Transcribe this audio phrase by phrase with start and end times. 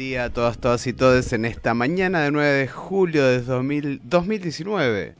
[0.00, 4.00] Día, a todas, todas y todos en esta mañana de 9 de julio de 2000
[4.02, 5.14] 2019.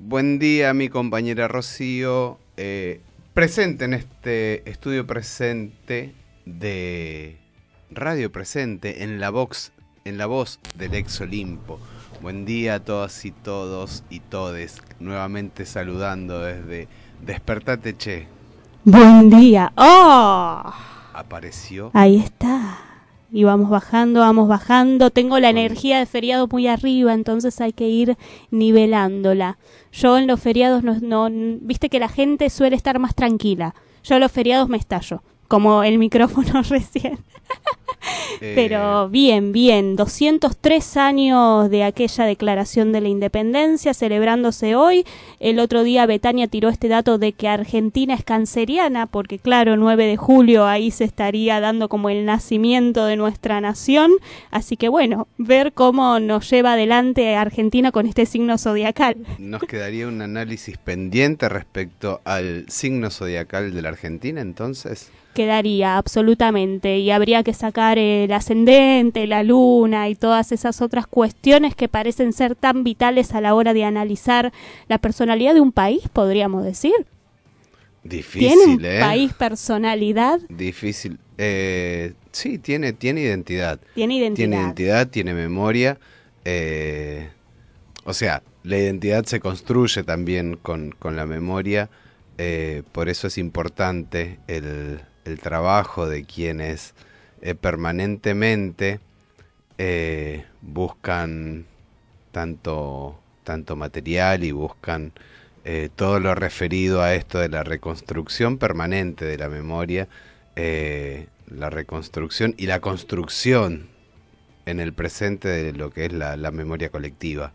[0.00, 3.00] Buen día, mi compañera Rocío, eh,
[3.32, 6.14] presente en este estudio presente
[6.46, 7.38] de
[7.92, 9.70] Radio Presente en la voz,
[10.04, 11.78] en la voz del ex Olimpo.
[12.22, 16.88] Buen día a todas y todos y todes, nuevamente saludando desde
[17.24, 18.26] Despertate Che.
[18.84, 19.72] Buen día.
[19.76, 20.93] ¡Oh!
[21.14, 22.78] Apareció Ahí está.
[23.32, 25.10] Y vamos bajando, vamos bajando.
[25.10, 28.16] Tengo la energía de feriado muy arriba, entonces hay que ir
[28.50, 29.58] nivelándola.
[29.92, 31.28] Yo en los feriados no, no
[31.60, 33.74] viste que la gente suele estar más tranquila.
[34.04, 37.18] Yo en los feriados me estallo, como el micrófono recién.
[38.40, 39.96] Eh, Pero bien, bien.
[39.96, 45.04] 203 años de aquella declaración de la independencia celebrándose hoy.
[45.40, 50.06] El otro día Betania tiró este dato de que Argentina es canceriana, porque claro, 9
[50.06, 54.12] de julio ahí se estaría dando como el nacimiento de nuestra nación.
[54.50, 59.16] Así que bueno, ver cómo nos lleva adelante Argentina con este signo zodiacal.
[59.38, 65.10] Nos quedaría un análisis pendiente respecto al signo zodiacal de la Argentina, entonces.
[65.34, 71.74] Quedaría absolutamente y habría que sacar el ascendente, la luna y todas esas otras cuestiones
[71.74, 74.52] que parecen ser tan vitales a la hora de analizar
[74.88, 76.92] la personalidad de un país, podríamos decir.
[78.02, 79.00] Difícil, ¿Tiene un ¿eh?
[79.00, 80.38] país personalidad?
[80.48, 81.18] Difícil.
[81.38, 83.80] Eh, sí, tiene, tiene identidad.
[83.94, 84.36] Tiene identidad.
[84.36, 85.98] Tiene identidad, tiene memoria.
[86.44, 87.30] eh,
[88.04, 91.88] o sea, la identidad se construye también con, con la memoria.
[92.36, 96.94] eh, por eso es importante el, el trabajo de quienes
[97.40, 99.00] eh, permanentemente
[99.78, 101.66] eh, buscan
[102.32, 105.12] tanto, tanto material y buscan
[105.64, 110.08] eh, todo lo referido a esto de la reconstrucción permanente de la memoria,
[110.56, 113.88] la reconstrucción y la construcción
[114.66, 117.52] en el presente de lo que es la, la memoria colectiva.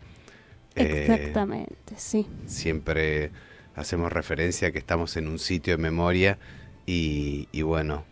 [0.75, 2.28] Exactamente, sí.
[2.46, 3.31] siempre
[3.75, 6.38] hacemos referencia a que estamos en un sitio de memoria
[6.90, 8.04] y, y bueno,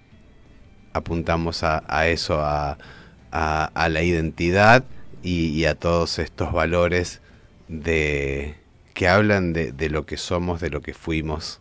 [0.94, 2.78] apuntamos a, a eso, a,
[3.32, 4.84] a- a la identidad
[5.24, 7.22] y, a todos estos valores
[7.68, 8.56] de
[8.94, 11.60] que hablan de, de lo que somos, de lo que fuimos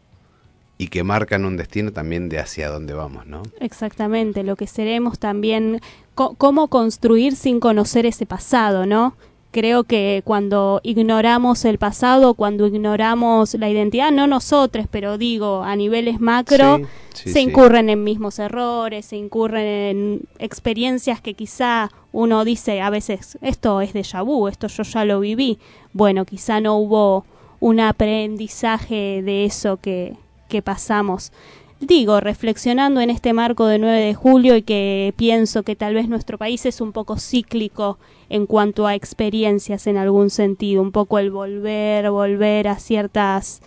[0.78, 3.42] y que marcan un destino también de hacia dónde vamos, ¿no?
[3.60, 5.80] Exactamente, lo que seremos también,
[6.14, 9.16] cómo construir sin conocer ese pasado, ¿no?
[9.56, 15.74] Creo que cuando ignoramos el pasado, cuando ignoramos la identidad, no nosotros, pero digo, a
[15.76, 16.84] niveles macro, Sí,
[17.14, 17.40] sí, se sí.
[17.40, 23.80] incurren en mismos errores, se incurren en experiencias que quizá uno dice a veces, esto
[23.80, 25.58] es déjà vu, esto yo ya lo viví.
[25.94, 27.24] Bueno, quizá no hubo
[27.58, 30.18] un aprendizaje de eso que,
[30.50, 31.32] que pasamos.
[31.80, 36.08] Digo, reflexionando en este marco de 9 de julio y que pienso que tal vez
[36.08, 37.98] nuestro país es un poco cíclico
[38.30, 43.60] en cuanto a experiencias en algún sentido, un poco el volver, volver a ciertas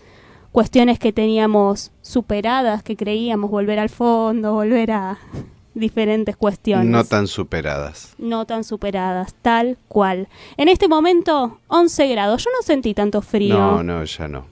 [0.51, 5.19] cuestiones que teníamos superadas, que creíamos volver al fondo, volver a
[5.75, 6.87] diferentes cuestiones.
[6.87, 8.15] No tan superadas.
[8.17, 10.27] No tan superadas, tal cual.
[10.57, 12.43] En este momento, 11 grados.
[12.43, 13.55] Yo no sentí tanto frío.
[13.55, 14.45] No, no, ya no.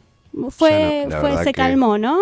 [0.52, 2.20] Fue, ya no, la fue se que- calmó, ¿no?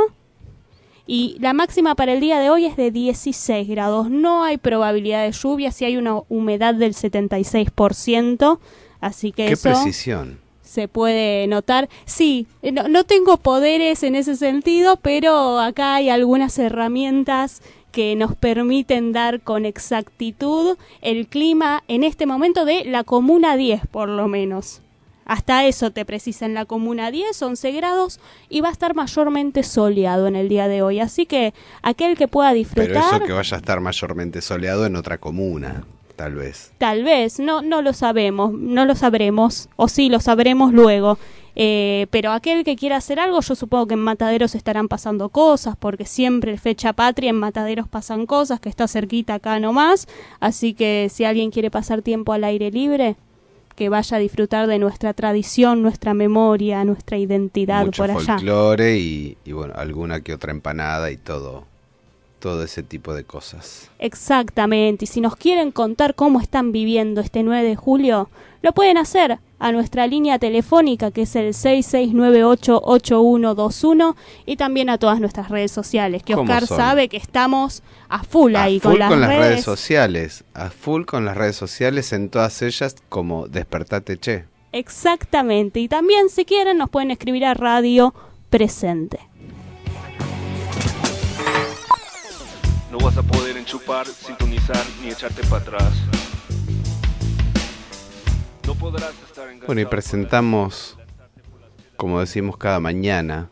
[1.08, 4.10] Y la máxima para el día de hoy es de 16 grados.
[4.10, 8.60] No hay probabilidad de lluvia, si hay una humedad del 76%,
[9.02, 10.40] así que Qué eso precisión.
[10.64, 11.90] se puede notar.
[12.06, 17.62] Sí, no, no tengo poderes en ese sentido, pero acá hay algunas herramientas
[17.92, 23.88] que nos permiten dar con exactitud el clima en este momento de la comuna 10,
[23.88, 24.82] por lo menos.
[25.26, 29.64] Hasta eso te precisa en la comuna 10, 11 grados y va a estar mayormente
[29.64, 31.00] soleado en el día de hoy.
[31.00, 34.96] Así que aquel que pueda Pero disfrutar, eso que vaya a estar mayormente soleado en
[34.96, 35.84] otra comuna,
[36.16, 36.72] tal vez.
[36.78, 41.18] Tal vez, no, no lo sabemos, no lo sabremos, o sí lo sabremos luego.
[41.58, 45.76] Eh, pero aquel que quiera hacer algo, yo supongo que en Mataderos estarán pasando cosas,
[45.78, 50.08] porque siempre fecha patria en Mataderos pasan cosas, que está cerquita acá nomás.
[50.40, 53.16] Así que si alguien quiere pasar tiempo al aire libre,
[53.76, 58.38] que vaya a disfrutar de nuestra tradición, nuestra memoria, nuestra identidad Mucho por allá.
[58.38, 61.66] folclore y, y, bueno, alguna que otra empanada y todo,
[62.40, 63.90] todo ese tipo de cosas.
[64.00, 68.30] Exactamente, y si nos quieren contar cómo están viviendo este 9 de julio,
[68.62, 74.16] lo pueden hacer a nuestra línea telefónica que es el 66988121
[74.46, 76.78] y también a todas nuestras redes sociales, que ¿Cómo Oscar son?
[76.78, 79.40] sabe que estamos a full A ahí full con las redes.
[79.40, 79.64] redes.
[79.64, 84.46] sociales, a full con las redes sociales en todas ellas como Despertate Che.
[84.72, 88.14] Exactamente, y también si quieren nos pueden escribir a Radio
[88.50, 89.20] Presente.
[92.92, 95.94] No vas a poder enchupar, sintonizar ni echarte para atrás.
[99.66, 100.98] Bueno, y presentamos,
[101.98, 103.50] como decimos cada mañana,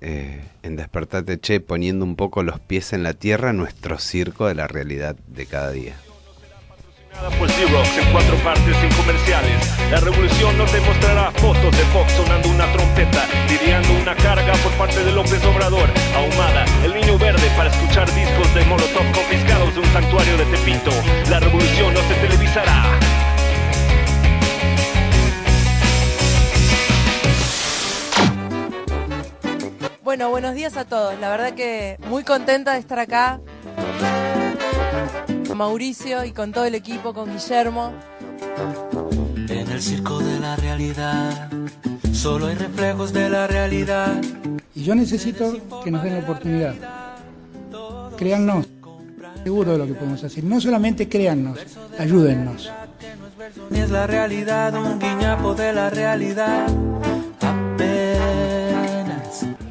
[0.00, 4.54] eh, en Despertate Che, poniendo un poco los pies en la tierra, nuestro circo de
[4.54, 5.96] la realidad de cada día.
[7.38, 9.72] Por Xerox en cuatro partes sin comerciales.
[9.90, 14.72] La revolución no te mostrará fotos de Fox sonando una trompeta, lidiando una carga por
[14.72, 15.88] parte de López Obrador.
[16.14, 20.90] Ahumada, el niño verde para escuchar discos de Molotov confiscados de un santuario de Tepito.
[21.30, 23.15] La revolución no se televisará.
[30.06, 31.18] Bueno, buenos días a todos.
[31.18, 33.40] La verdad que muy contenta de estar acá.
[35.48, 37.92] Con Mauricio y con todo el equipo, con Guillermo.
[39.48, 41.50] En el circo de la realidad,
[42.12, 44.22] solo hay reflejos de la realidad.
[44.76, 46.74] Y yo necesito que nos den la oportunidad.
[48.16, 48.68] Créannos,
[49.42, 50.44] seguro de lo que podemos hacer.
[50.44, 51.58] No solamente créannos,
[51.98, 52.70] ayúdennos.
[53.70, 56.68] Ni es la realidad, un guiñapo de la realidad.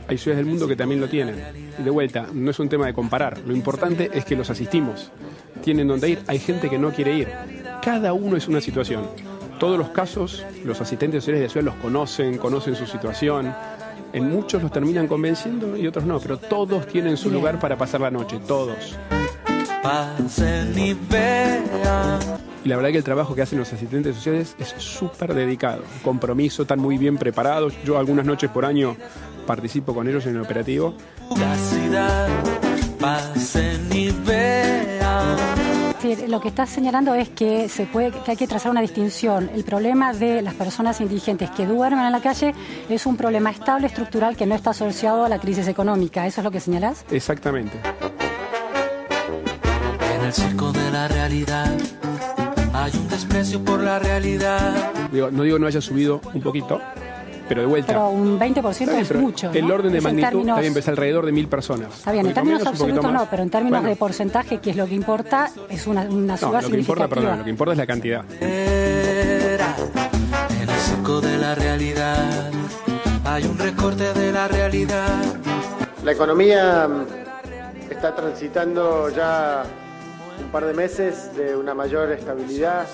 [0.08, 1.36] Hay ciudades del mundo que también lo tienen.
[1.80, 3.40] Y de vuelta, no es un tema de comparar.
[3.40, 5.12] Lo importante es que los asistimos.
[5.64, 6.20] Tienen donde ir.
[6.28, 7.30] Hay gente que no quiere ir.
[7.82, 9.08] Cada uno es una situación.
[9.60, 13.54] Todos los casos, los asistentes sociales de la ciudad los conocen, conocen su situación.
[14.14, 18.02] En muchos los terminan convenciendo y otros no, pero todos tienen su lugar para pasar
[18.02, 18.98] la noche, todos.
[19.82, 22.35] Pasen y vean.
[22.66, 26.64] Y la verdad que el trabajo que hacen los asistentes sociales es súper dedicado, compromiso,
[26.64, 27.76] están muy bien preparados.
[27.86, 28.98] Yo algunas noches por año
[29.46, 30.96] participo con ellos en el operativo.
[31.30, 32.28] Fugacidad.
[33.00, 35.38] Pasen y vean.
[36.02, 39.52] Sí, lo que estás señalando es que se puede, que hay que trazar una distinción.
[39.54, 42.56] El problema de las personas indigentes que duermen en la calle
[42.90, 46.26] es un problema estable, estructural, que no está asociado a la crisis económica.
[46.26, 47.06] ¿Eso es lo que señalás?
[47.12, 47.80] Exactamente.
[50.16, 51.72] En el circo de la realidad,
[52.84, 54.92] hay un desprecio por la realidad.
[55.12, 56.80] Digo, no digo no haya subido un poquito,
[57.48, 57.94] pero de vuelta.
[57.94, 59.52] Pero un 20% Está bien, es pero mucho.
[59.52, 59.74] El ¿no?
[59.76, 61.94] orden de Es magnitud términos- está bien, pues alrededor de mil personas.
[61.96, 64.76] Está bien, en términos es absolutos no, pero en términos Bueno, de porcentaje, que es
[64.76, 67.72] lo que importa, es una, una No, ciudad lo que importa, perdón, lo que importa
[67.74, 68.24] es la cantidad.
[68.42, 69.76] Era.
[70.62, 72.52] En el circo de la realidad,
[73.26, 75.08] hay un recorte de la realidad.
[76.04, 79.64] La economía mm, está transitando ya
[80.56, 82.86] par de meses de una mayor estabilidad.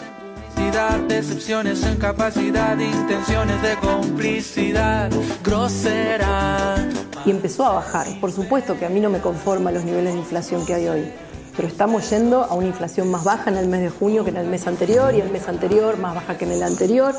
[0.57, 5.11] Identidad, decepciones en capacidad, intenciones de complicidad,
[5.43, 6.89] grosera.
[7.23, 8.07] y empezó a bajar.
[8.19, 11.11] Por supuesto que a mí no me conforma los niveles de inflación que hay hoy,
[11.55, 14.37] pero estamos yendo a una inflación más baja en el mes de junio que en
[14.37, 17.13] el mes anterior y el mes anterior más baja que en el anterior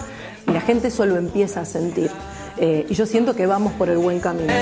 [0.48, 2.10] y la gente eso lo empieza a sentir.
[2.56, 4.52] Eh, y yo siento que vamos por el buen camino.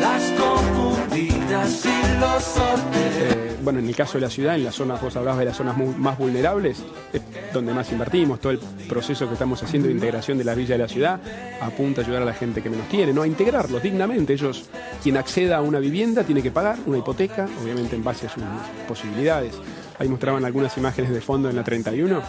[0.00, 3.34] Las confundidas y los sorteos.
[3.34, 5.56] Eh, bueno, en el caso de la ciudad, en las zonas, vos hablabas de las
[5.56, 6.78] zonas más vulnerables,
[7.12, 8.58] es donde más invertimos, todo el
[8.88, 11.20] proceso que estamos haciendo de integración de la villa de la ciudad
[11.60, 13.22] apunta a ayudar a la gente que menos tiene, ¿no?
[13.22, 14.32] A integrarlos dignamente.
[14.32, 14.68] Ellos,
[15.02, 18.42] quien acceda a una vivienda tiene que pagar una hipoteca, obviamente en base a sus
[18.88, 19.54] posibilidades.
[19.98, 22.22] Ahí mostraban algunas imágenes de fondo en la 31.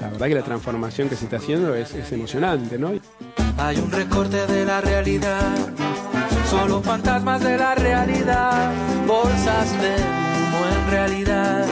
[0.00, 2.92] La verdad que la transformación que se está haciendo es, es emocionante, ¿no?
[3.58, 5.54] Hay un recorte de la realidad,
[6.50, 8.72] solo fantasmas de la realidad,
[9.06, 11.66] bolsas de en realidad.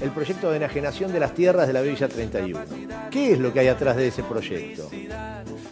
[0.00, 2.60] el proyecto de enajenación de las tierras de la Villa 31.
[3.10, 4.88] ¿Qué es lo que hay atrás de ese proyecto?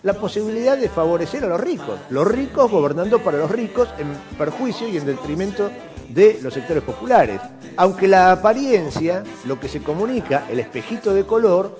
[0.03, 4.87] La posibilidad de favorecer a los ricos, los ricos gobernando para los ricos en perjuicio
[4.89, 5.71] y en detrimento
[6.09, 7.41] de los sectores populares.
[7.77, 11.79] Aunque la apariencia, lo que se comunica, el espejito de color,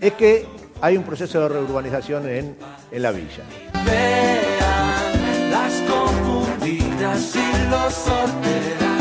[0.00, 0.46] es que
[0.80, 2.56] hay un proceso de reurbanización en,
[2.90, 3.44] en la villa.
[3.84, 8.93] Vean las confundidas y los sorteras,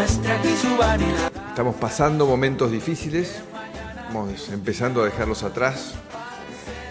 [0.00, 3.42] Estamos pasando momentos difíciles,
[4.06, 5.94] estamos empezando a dejarlos atrás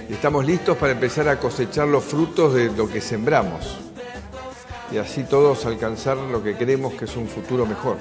[0.07, 3.77] y estamos listos para empezar a cosechar los frutos de lo que sembramos
[4.91, 7.97] y así todos alcanzar lo que queremos que es un futuro mejor.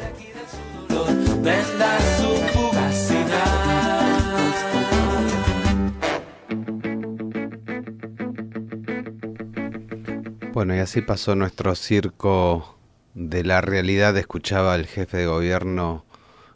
[10.52, 12.77] Bueno, y así pasó nuestro circo
[13.18, 16.04] de la realidad escuchaba al jefe de gobierno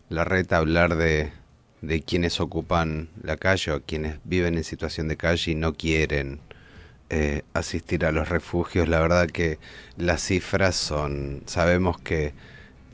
[0.09, 1.33] Larreta hablar de,
[1.81, 6.41] de quienes ocupan la calle o quienes viven en situación de calle y no quieren
[7.11, 8.89] eh, asistir a los refugios.
[8.89, 9.59] La verdad que
[9.97, 12.33] las cifras son, sabemos que,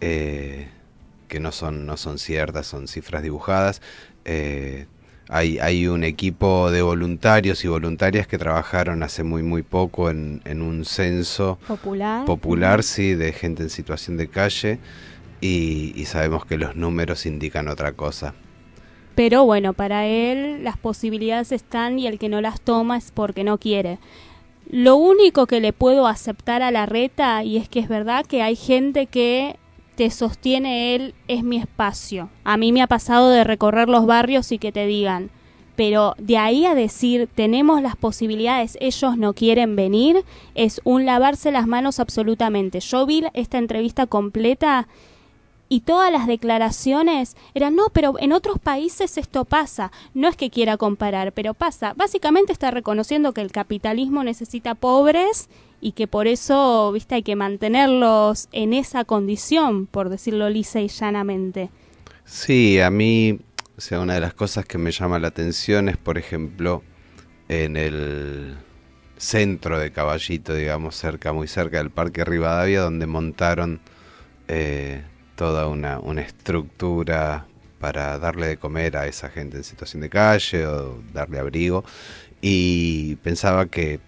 [0.01, 0.69] eh,
[1.29, 3.83] que no, son, no son ciertas, son cifras dibujadas.
[4.25, 4.87] Eh,
[5.28, 10.40] hay, hay un equipo de voluntarios y voluntarias que trabajaron hace muy muy poco en,
[10.44, 14.78] en un censo popular, popular sí, de gente en situación de calle
[15.40, 18.35] y, y sabemos que los números indican otra cosa.
[19.14, 23.44] Pero bueno, para él las posibilidades están y el que no las toma es porque
[23.44, 23.99] no quiere.
[24.70, 28.42] Lo único que le puedo aceptar a la reta, y es que es verdad que
[28.42, 29.56] hay gente que
[29.99, 32.28] te sostiene él, es mi espacio.
[32.45, 35.28] A mí me ha pasado de recorrer los barrios y que te digan,
[35.75, 40.25] pero de ahí a decir tenemos las posibilidades, ellos no quieren venir,
[40.55, 42.78] es un lavarse las manos absolutamente.
[42.78, 44.87] Yo vi esta entrevista completa
[45.69, 49.90] y todas las declaraciones eran no, pero en otros países esto pasa.
[50.14, 51.93] No es que quiera comparar, pero pasa.
[51.97, 55.49] Básicamente está reconociendo que el capitalismo necesita pobres
[55.80, 60.88] y que por eso, viste, hay que mantenerlos en esa condición, por decirlo lisa y
[60.88, 61.70] llanamente.
[62.25, 63.40] Sí, a mí,
[63.76, 66.82] o sea, una de las cosas que me llama la atención es, por ejemplo,
[67.49, 68.56] en el
[69.16, 73.80] centro de Caballito, digamos, cerca, muy cerca del Parque Rivadavia, donde montaron
[74.49, 75.02] eh,
[75.37, 77.47] toda una, una estructura
[77.78, 81.85] para darle de comer a esa gente en situación de calle o darle abrigo.
[82.40, 84.00] Y pensaba que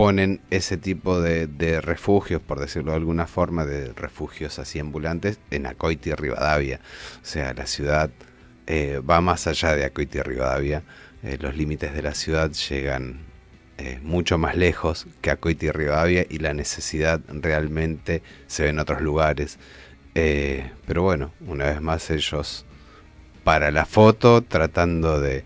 [0.00, 5.66] ponen ese tipo de, refugios, por decirlo de alguna forma, de refugios así ambulantes en
[5.66, 6.80] Acoiti y Rivadavia.
[7.22, 8.08] O sea, la ciudad
[8.66, 10.84] eh, va más allá de Acoiti y Rivadavia.
[11.22, 13.18] Eh, los límites de la ciudad llegan
[13.76, 18.78] eh, mucho más lejos que Acoiti y Rivadavia y la necesidad realmente se ve en
[18.78, 19.58] otros lugares.
[20.14, 22.64] Pero bueno, una vez más ellos
[23.44, 25.44] para la foto tratando de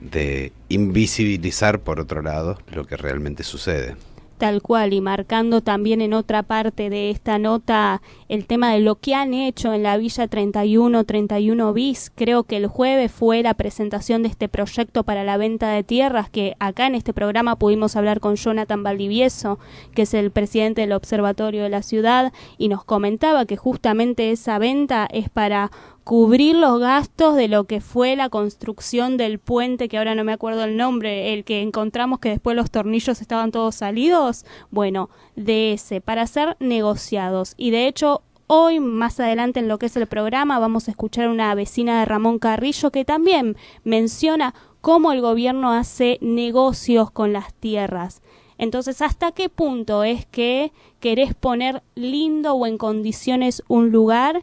[0.00, 3.96] de invisibilizar por otro lado lo que realmente sucede.
[4.38, 8.94] Tal cual, y marcando también en otra parte de esta nota el tema de lo
[8.94, 12.12] que han hecho en la Villa 31, 31 bis.
[12.14, 16.30] Creo que el jueves fue la presentación de este proyecto para la venta de tierras,
[16.30, 19.58] que acá en este programa pudimos hablar con Jonathan Valdivieso,
[19.96, 24.60] que es el presidente del Observatorio de la Ciudad, y nos comentaba que justamente esa
[24.60, 25.72] venta es para
[26.04, 30.32] cubrir los gastos de lo que fue la construcción del puente, que ahora no me
[30.32, 35.72] acuerdo el nombre, el que encontramos que después los tornillos estaban todos salidos, bueno, de
[35.72, 37.54] ese, para ser negociados.
[37.56, 38.19] Y de hecho,
[38.52, 42.00] hoy, más adelante en lo que es el programa, vamos a escuchar a una vecina
[42.00, 48.22] de Ramón Carrillo que también menciona cómo el gobierno hace negocios con las tierras.
[48.58, 54.42] Entonces, ¿hasta qué punto es que querés poner lindo o en condiciones un lugar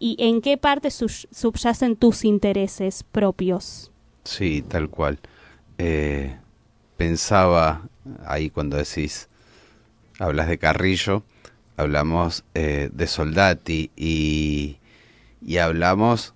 [0.00, 3.92] y en qué parte subyacen tus intereses propios.
[4.24, 5.20] Sí, tal cual.
[5.78, 6.36] Eh,
[6.96, 7.88] pensaba
[8.26, 9.28] ahí cuando decís,
[10.18, 11.22] hablas de Carrillo,
[11.76, 14.78] hablamos eh, de Soldati y,
[15.44, 16.34] y hablamos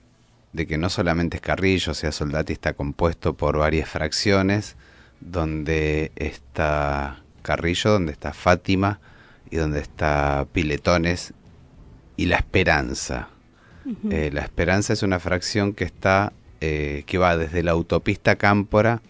[0.53, 4.77] de que no solamente es Carrillo, o sea, Soldati está compuesto por varias fracciones,
[5.21, 9.01] donde está Carrillo, donde está Fátima
[9.51, 11.35] y donde está Piletones
[12.17, 13.29] y La Esperanza.
[14.11, 19.03] Eh, la Esperanza es una fracción que está eh, que va desde la autopista Cámpora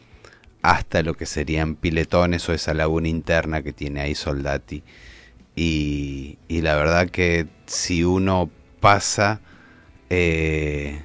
[0.62, 4.82] hasta lo que serían piletones o esa laguna interna que tiene ahí Soldati.
[5.56, 9.40] Y, y la verdad que si uno pasa
[10.10, 11.02] eh,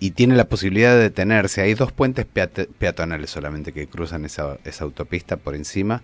[0.00, 4.84] y tiene la posibilidad de detenerse, hay dos puentes peatonales solamente que cruzan esa, esa
[4.84, 6.02] autopista por encima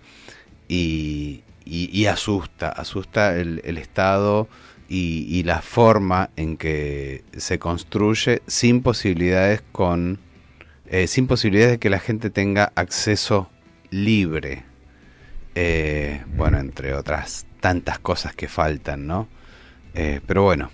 [0.67, 4.49] y, y, asusta, asusta el, estado
[4.89, 10.19] y, la forma en que se construye sin posibilidades con
[10.87, 13.49] eh, sin posibilidades de que la gente tenga acceso
[13.89, 14.63] libre
[15.55, 19.27] eh, bueno entre otras tantas cosas que faltan no
[19.93, 20.69] eh, pero bueno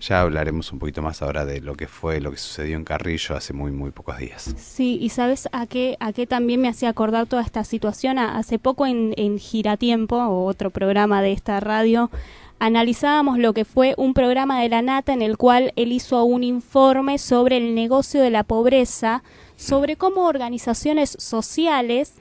[0.00, 3.36] ya hablaremos un poquito más ahora de lo que fue lo que sucedió en Carrillo
[3.36, 4.54] hace muy muy pocos días.
[4.58, 8.58] Sí y sabes a qué a qué también me hacía acordar toda esta situación hace
[8.58, 12.10] poco en, en Giratiempo otro programa de esta radio
[12.58, 16.44] analizábamos lo que fue un programa de la Nata en el cual él hizo un
[16.44, 19.22] informe sobre el negocio de la pobreza,
[19.56, 22.14] sobre cómo organizaciones sociales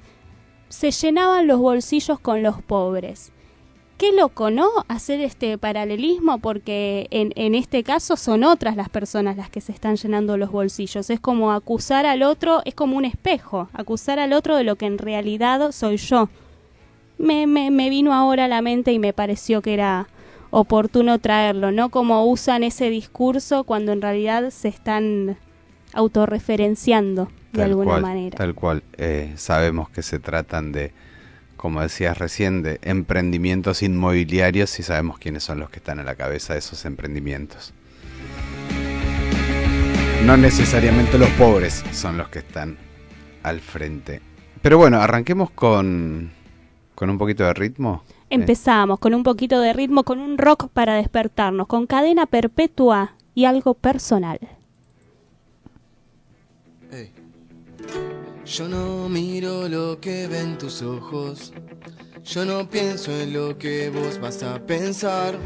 [0.70, 3.32] se llenaban los bolsillos con los pobres.
[3.98, 4.68] Qué loco, ¿no?
[4.88, 9.72] Hacer este paralelismo porque en, en este caso son otras las personas las que se
[9.72, 11.10] están llenando los bolsillos.
[11.10, 14.88] Es como acusar al otro, es como un espejo, acusar al otro de lo que
[14.88, 16.30] en realidad soy yo
[17.18, 20.08] me, me, me vino ahora a la mente y me pareció que era
[20.52, 21.90] oportuno traerlo, ¿no?
[21.90, 25.38] Como usan ese discurso cuando en realidad se están
[25.94, 28.38] autorreferenciando de Tal alguna cual, manera.
[28.38, 28.84] Tal cual.
[28.98, 30.92] Eh, sabemos que se tratan de,
[31.56, 36.16] como decías recién, de emprendimientos inmobiliarios y sabemos quiénes son los que están a la
[36.16, 37.74] cabeza de esos emprendimientos.
[40.26, 42.78] No necesariamente los pobres son los que están
[43.44, 44.22] al frente.
[44.62, 46.32] Pero bueno, arranquemos con,
[46.96, 48.04] con un poquito de ritmo.
[48.30, 53.46] Empezamos con un poquito de ritmo, con un rock para despertarnos, con cadena perpetua y
[53.46, 54.40] algo personal.
[58.46, 61.54] Yo no miro lo que ven tus ojos.
[62.26, 65.38] Yo no pienso en lo que vos vas a pensar.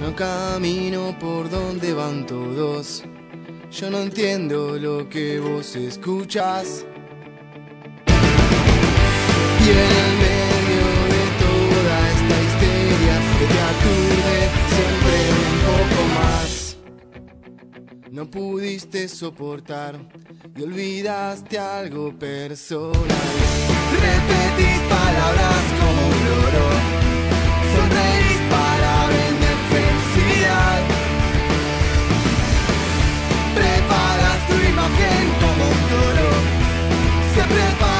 [0.00, 3.02] No camino por donde van todos.
[3.72, 6.86] Yo no entiendo lo que vos escuchas.
[18.10, 19.94] No pudiste soportar
[20.56, 23.06] y olvidaste algo personal.
[24.02, 26.66] Repetís palabras como un loro.
[27.72, 30.80] Sonreís para vender felicidad.
[33.54, 36.30] Preparas tu imagen como un toro.
[37.34, 37.99] Se prepara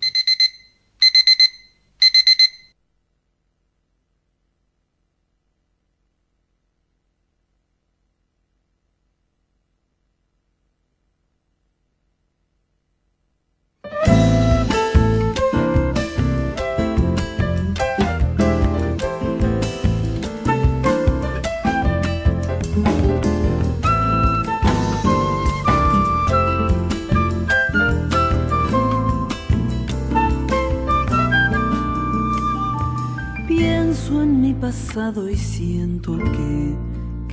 [36.01, 36.75] Siento que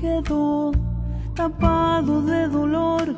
[0.01, 0.73] quedó
[1.35, 3.15] tapado de dolor,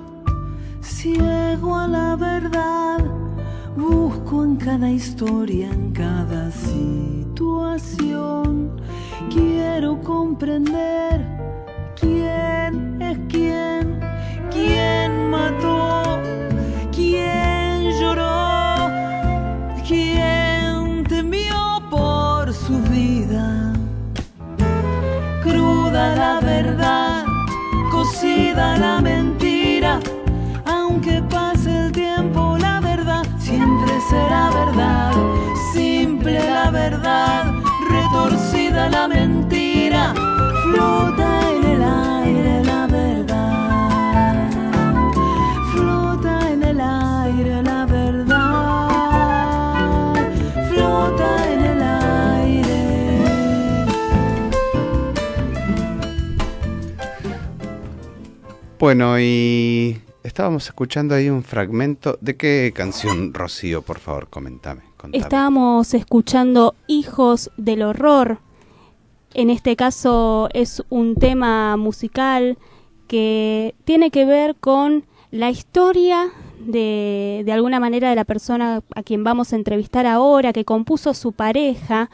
[0.80, 2.98] ciego a la verdad.
[3.76, 7.60] Busco en cada historia, en cada situación.
[9.30, 11.29] Quiero comprender
[26.08, 27.24] la verdad,
[27.90, 30.00] cocida la mentira,
[30.64, 35.12] aunque pase el tiempo la verdad siempre será verdad,
[35.72, 37.52] simple la verdad,
[37.90, 40.14] retorcida la mentira,
[40.64, 41.39] flota
[58.80, 62.16] Bueno, y estábamos escuchando ahí un fragmento.
[62.22, 63.82] ¿De qué canción, Rocío?
[63.82, 64.80] Por favor, comentame.
[65.12, 68.38] Estábamos escuchando Hijos del Horror.
[69.34, 72.56] En este caso es un tema musical
[73.06, 79.02] que tiene que ver con la historia de, de alguna manera de la persona a
[79.02, 82.08] quien vamos a entrevistar ahora, que compuso su pareja,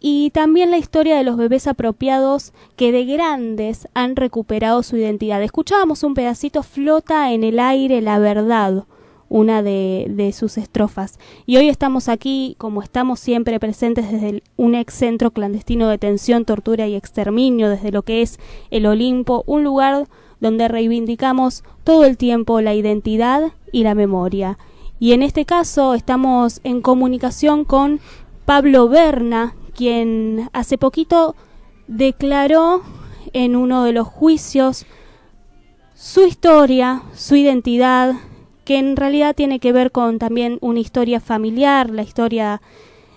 [0.00, 5.42] y también la historia de los bebés apropiados que de grandes han recuperado su identidad.
[5.42, 8.84] Escuchábamos un pedacito Flota en el aire la verdad,
[9.28, 11.18] una de, sus estrofas.
[11.46, 16.44] Y hoy estamos aquí, como estamos siempre presentes desde un ex centro clandestino de detención,
[16.44, 18.38] tortura y exterminio, desde lo que es
[18.70, 20.08] el Olimpo, un lugar
[20.40, 24.58] donde reivindicamos todo el tiempo la identidad y la memoria.
[25.00, 28.00] Y en este caso estamos en comunicación con
[28.44, 31.36] Pablo Berna, quien hace poquito
[31.86, 32.82] declaró
[33.32, 34.86] en uno de los juicios
[35.94, 38.16] su historia, su identidad,
[38.64, 42.60] que en realidad tiene que ver con también una historia familiar, la historia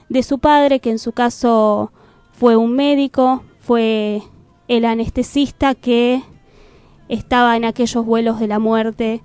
[0.07, 1.91] de su padre, que en su caso
[2.31, 4.21] fue un médico, fue
[4.67, 6.21] el anestesista que
[7.09, 9.23] estaba en aquellos vuelos de la muerte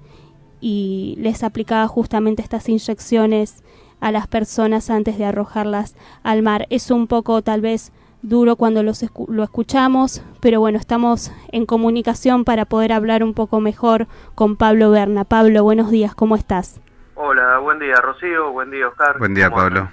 [0.63, 3.63] y les aplicaba justamente estas inyecciones
[4.01, 6.67] a las personas antes de arrojarlas al mar.
[6.71, 11.67] Es un poco tal vez duro cuando los escu- lo escuchamos, pero bueno, estamos en
[11.67, 15.25] comunicación para poder hablar un poco mejor con Pablo Berna.
[15.25, 16.81] Pablo, buenos días, ¿cómo estás?
[17.15, 19.19] Hola, buen día Rocío, buen día Oscar.
[19.19, 19.89] Buen día, ¿Cómo Pablo.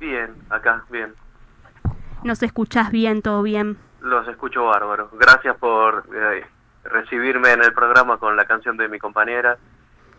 [0.00, 1.12] Bien, acá, bien.
[2.24, 3.76] ¿Nos escuchás bien, todo bien?
[4.00, 5.10] Los escucho bárbaro.
[5.18, 6.44] Gracias por eh,
[6.84, 9.58] recibirme en el programa con la canción de mi compañera.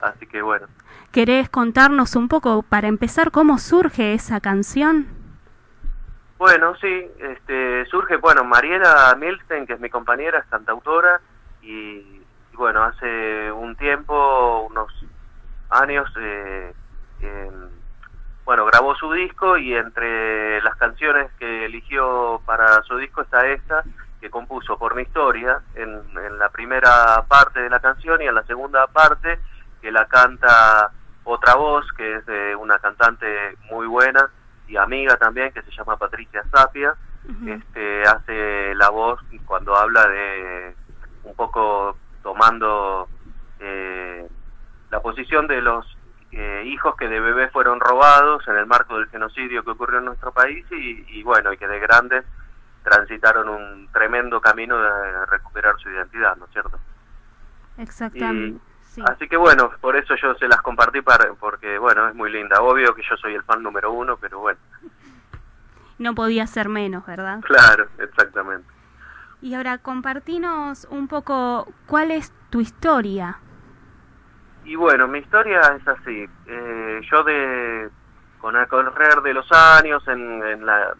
[0.01, 0.67] Así que bueno.
[1.11, 5.07] ¿Querés contarnos un poco, para empezar, cómo surge esa canción?
[6.37, 11.19] Bueno, sí, este, surge, bueno, Mariela Milsten, que es mi compañera, es cantautora,
[11.63, 12.21] y,
[12.53, 14.93] bueno, hace un tiempo, unos
[15.71, 16.73] años, eh,
[18.45, 23.83] bueno, grabó su disco y entre las canciones que eligió para su disco está esta,
[24.21, 28.35] que compuso por mi historia, en, en la primera parte de la canción y en
[28.35, 29.39] la segunda parte,
[29.81, 30.91] que la canta
[31.29, 34.29] otra voz, que es de una cantante muy buena
[34.67, 36.95] y amiga también, que se llama Patricia Sapia,
[37.45, 40.75] este, hace la voz cuando habla de
[41.23, 43.07] un poco tomando
[43.59, 44.27] eh,
[44.89, 45.85] la posición de los
[46.31, 50.05] eh, hijos que de bebé fueron robados en el marco del genocidio que ocurrió en
[50.05, 52.25] nuestro país y, y bueno, y que de grandes
[52.83, 56.79] transitaron un tremendo camino de recuperar su identidad, ¿no es cierto?
[57.77, 58.59] Exactamente.
[59.05, 59.13] Sí.
[59.13, 62.61] Así que bueno, por eso yo se las compartí para, porque bueno, es muy linda.
[62.61, 64.59] Obvio que yo soy el fan número uno, pero bueno,
[65.97, 67.39] No podía ser menos, ¿verdad?
[67.41, 68.67] claro, exactamente.
[69.41, 73.39] Y ahora, compartinos un poco cuál es tu historia.
[74.65, 76.27] Y bueno, mi historia es así.
[76.45, 77.89] Eh, yo de
[78.39, 80.93] con el correr de los años, en, en la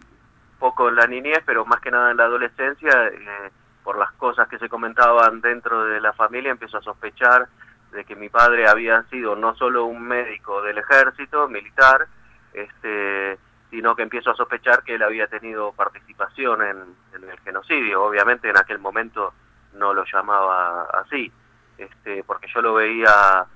[0.58, 3.50] poco en la niñez, pero más que nada en la adolescencia, eh,
[3.82, 7.48] por las cosas que se comentaban dentro de la familia, empiezo a sospechar
[7.92, 12.06] de que mi padre había sido no solo un médico del ejército militar,
[12.52, 13.38] este,
[13.70, 16.78] sino que empiezo a sospechar que él había tenido participación en,
[17.14, 18.04] el genocidio.
[18.04, 19.32] Obviamente en aquel momento
[19.74, 21.30] no lo llamaba así,
[21.78, 23.46] este, porque yo lo veía,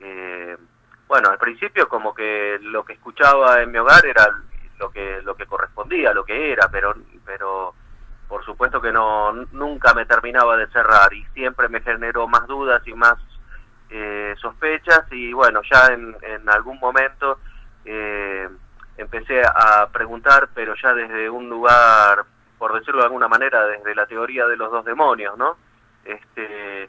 [0.00, 0.56] eh,
[1.08, 4.26] bueno, al principio como que lo que escuchaba en mi hogar era
[4.78, 7.74] lo que lo que correspondía, lo que era, pero pero
[8.28, 12.82] por supuesto que no nunca me terminaba de cerrar y siempre me generó más dudas
[12.86, 13.16] y más
[13.96, 17.38] eh, sospechas y bueno ya en, en algún momento
[17.84, 18.48] eh,
[18.96, 22.24] empecé a preguntar pero ya desde un lugar
[22.58, 25.56] por decirlo de alguna manera desde la teoría de los dos demonios no
[26.04, 26.88] este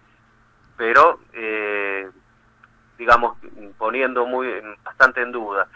[0.78, 2.10] pero eh,
[2.98, 3.38] digamos
[3.78, 4.48] poniendo muy
[4.84, 5.68] bastante en duda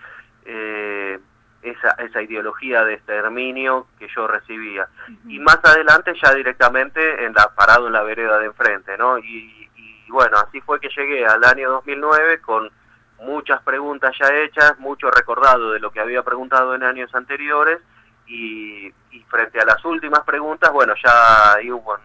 [0.46, 1.20] eh,
[1.62, 4.88] esa, esa ideología de exterminio que yo recibía.
[5.28, 9.20] Y más adelante ya directamente en la, parado en la vereda de enfrente, ¿no?
[9.20, 9.59] Y,
[10.10, 12.67] y bueno, así fue que llegué al año 2009 con
[13.19, 17.80] muchas preguntas ya hechas, mucho recordado de lo que había preguntado en años anteriores
[18.26, 21.95] y, y frente a las últimas preguntas, bueno, ya hubo,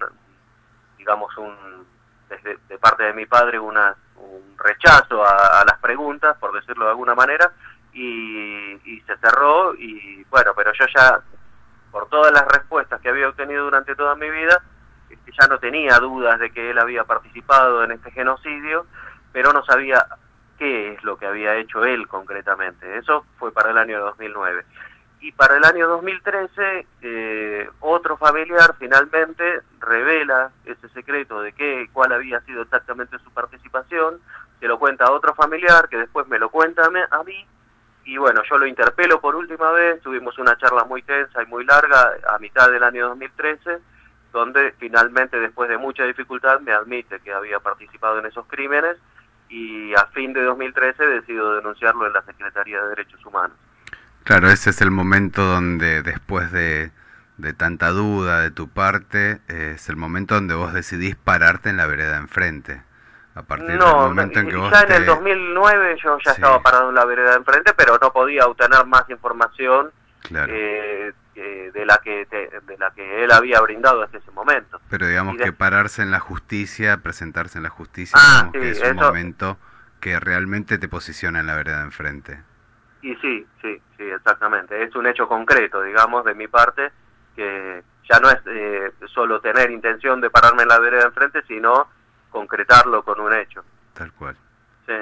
[0.98, 1.86] digamos, un,
[2.28, 6.84] desde, de parte de mi padre una, un rechazo a, a las preguntas, por decirlo
[6.84, 7.52] de alguna manera,
[7.94, 11.22] y, y se cerró y bueno, pero yo ya,
[11.90, 14.62] por todas las respuestas que había obtenido durante toda mi vida,
[15.14, 18.86] este, ya no tenía dudas de que él había participado en este genocidio,
[19.32, 20.06] pero no sabía
[20.58, 22.98] qué es lo que había hecho él concretamente.
[22.98, 24.64] Eso fue para el año 2009.
[25.20, 32.12] Y para el año 2013, eh, otro familiar finalmente revela ese secreto de qué, cuál
[32.12, 34.20] había sido exactamente su participación,
[34.60, 37.46] se lo cuenta a otro familiar que después me lo cuenta a mí-
[38.04, 41.64] y bueno, yo lo interpelo por última vez, tuvimos una charla muy tensa y muy
[41.64, 43.78] larga a mitad del año 2013,
[44.34, 48.96] donde finalmente después de mucha dificultad me admite que había participado en esos crímenes
[49.48, 53.56] y a fin de 2013 decido denunciarlo en la Secretaría de Derechos Humanos.
[54.24, 56.90] Claro, ese es el momento donde después de,
[57.36, 61.76] de tanta duda de tu parte, eh, es el momento donde vos decidís pararte en
[61.76, 62.82] la vereda enfrente.
[63.36, 66.18] A partir del No, momento en que y vos ya en te- el 2009 yo
[66.24, 66.40] ya Sí.
[66.40, 69.90] estaba parado en la vereda enfrente, pero no podía obtener más información
[70.22, 70.52] Claro.
[70.56, 74.80] eh, eh, de la que te- de la que él había brindado hasta ese momento.
[74.90, 78.80] Pero digamos de- que pararse en la justicia, presentarse en la justicia, Ah, que es
[78.82, 79.56] un momento
[80.00, 82.42] que realmente te posiciona en la vereda de enfrente.
[83.02, 84.82] Y sí, sí, sí, exactamente.
[84.82, 86.90] Es un hecho concreto, digamos, de mi parte,
[87.36, 91.42] que ya no es eh, solo tener intención de pararme en la vereda de enfrente,
[91.48, 91.88] sino
[92.30, 93.64] concretarlo con un hecho.
[93.94, 94.36] Tal cual.
[94.86, 94.92] Sí.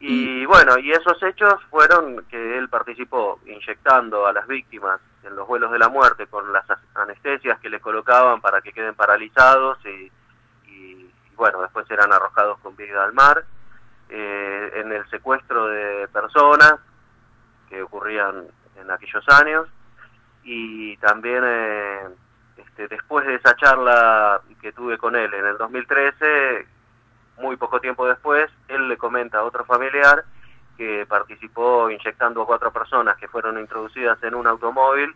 [0.00, 5.46] Y bueno, y esos hechos fueron que él participó inyectando a las víctimas en los
[5.46, 9.78] vuelos de la muerte con las as- anestesias que les colocaban para que queden paralizados
[9.86, 10.10] y,
[10.66, 13.44] y, bueno, después eran arrojados con vida al mar,
[14.08, 16.74] eh, en el secuestro de personas
[17.68, 18.44] que ocurrían
[18.76, 19.66] en aquellos años.
[20.44, 22.08] Y también eh,
[22.56, 26.66] este, después de esa charla que tuve con él en el 2013
[27.38, 30.24] muy poco tiempo después, él le comenta a otro familiar
[30.76, 35.14] que participó inyectando a cuatro personas que fueron introducidas en un automóvil.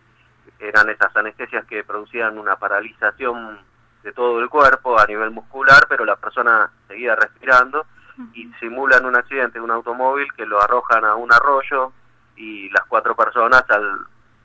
[0.58, 3.58] Eran esas anestesias que producían una paralización
[4.02, 7.84] de todo el cuerpo a nivel muscular, pero la persona seguía respirando
[8.32, 11.92] y simulan un accidente de un automóvil que lo arrojan a un arroyo
[12.36, 13.98] y las cuatro personas al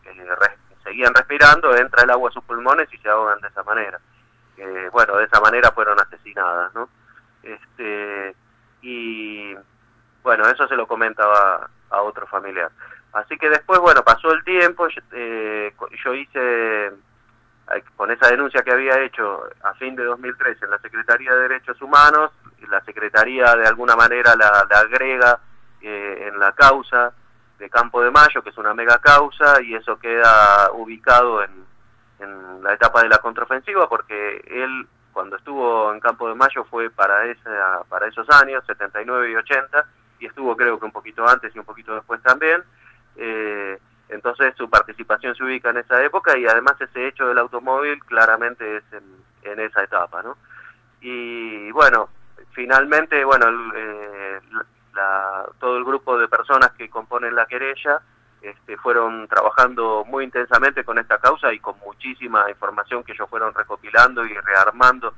[0.05, 3.63] eh, res- seguían respirando, entra el agua a sus pulmones y se ahogan de esa
[3.63, 3.99] manera.
[4.57, 6.89] Eh, bueno, de esa manera fueron asesinadas, ¿no?
[7.43, 8.35] este
[8.81, 9.55] y
[10.23, 12.71] bueno eso se lo comentaba a otro familiar.
[13.13, 16.91] Así que después bueno pasó el tiempo yo, eh, yo hice
[17.95, 21.81] con esa denuncia que había hecho a fin de 2013 en la Secretaría de Derechos
[21.81, 22.31] Humanos
[22.71, 25.39] la Secretaría de alguna manera la, la agrega
[25.81, 27.13] eh, en la causa
[27.59, 31.51] de Campo de Mayo que es una mega causa y eso queda ubicado en,
[32.19, 36.89] en la etapa de la contraofensiva porque él cuando estuvo en Campo de Mayo fue
[36.89, 39.85] para esa, para esos años, 79 y 80,
[40.21, 42.63] y estuvo creo que un poquito antes y un poquito después también.
[43.17, 43.77] Eh,
[44.09, 48.77] entonces su participación se ubica en esa época y además ese hecho del automóvil claramente
[48.77, 50.37] es en, esa etapa, ¿no?
[51.01, 52.09] Y bueno,
[52.51, 54.39] finalmente, bueno, el, eh,
[54.93, 58.01] la- todo el grupo de personas que componen la querella
[58.41, 63.53] este, fueron trabajando muy intensamente con esta causa y con muchísima información que ellos fueron
[63.53, 65.13] recopilando y rearmando,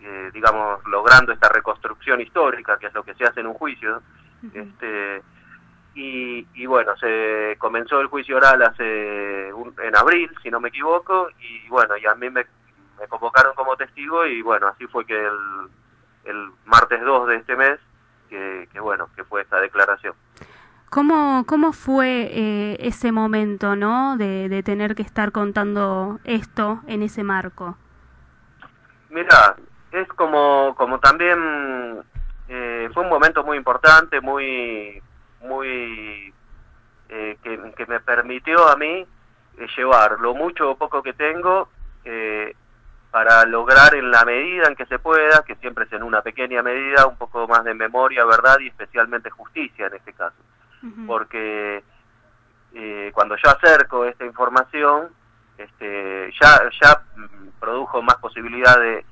[0.00, 4.02] eh, digamos, logrando esta reconstrucción histórica, que es lo que se hace en un juicio.
[4.54, 5.22] Este
[5.94, 10.68] y, y bueno, se comenzó el juicio oral hace un- en abril, si no me
[10.68, 12.44] equivoco, y bueno, y a mí me,
[13.00, 15.68] me convocaron como testigo y bueno, así fue que el,
[16.24, 17.78] el martes 2 de este mes,
[18.28, 20.14] que, que bueno, que fue esta declaración.
[20.90, 24.16] ¿Cómo, cómo fue eh, ese momento, no?
[24.16, 27.76] De, de tener que estar contando esto en ese marco.
[29.10, 29.56] Mira,
[29.92, 32.02] es como, como también
[32.96, 35.02] fue un momento muy importante, muy,
[35.42, 36.32] muy
[37.10, 39.06] eh, que, que me permitió a mí
[39.58, 41.68] eh, llevar lo mucho o poco que tengo
[42.06, 42.54] eh,
[43.10, 46.62] para lograr en la medida en que se pueda, que siempre es en una pequeña
[46.62, 50.36] medida, un poco más de memoria, verdad y especialmente justicia en este caso.
[51.06, 51.84] Porque
[52.72, 55.10] eh, cuando yo acerco esta información,
[55.58, 57.02] este, ya, ya
[57.60, 59.04] produjo más posibilidad de,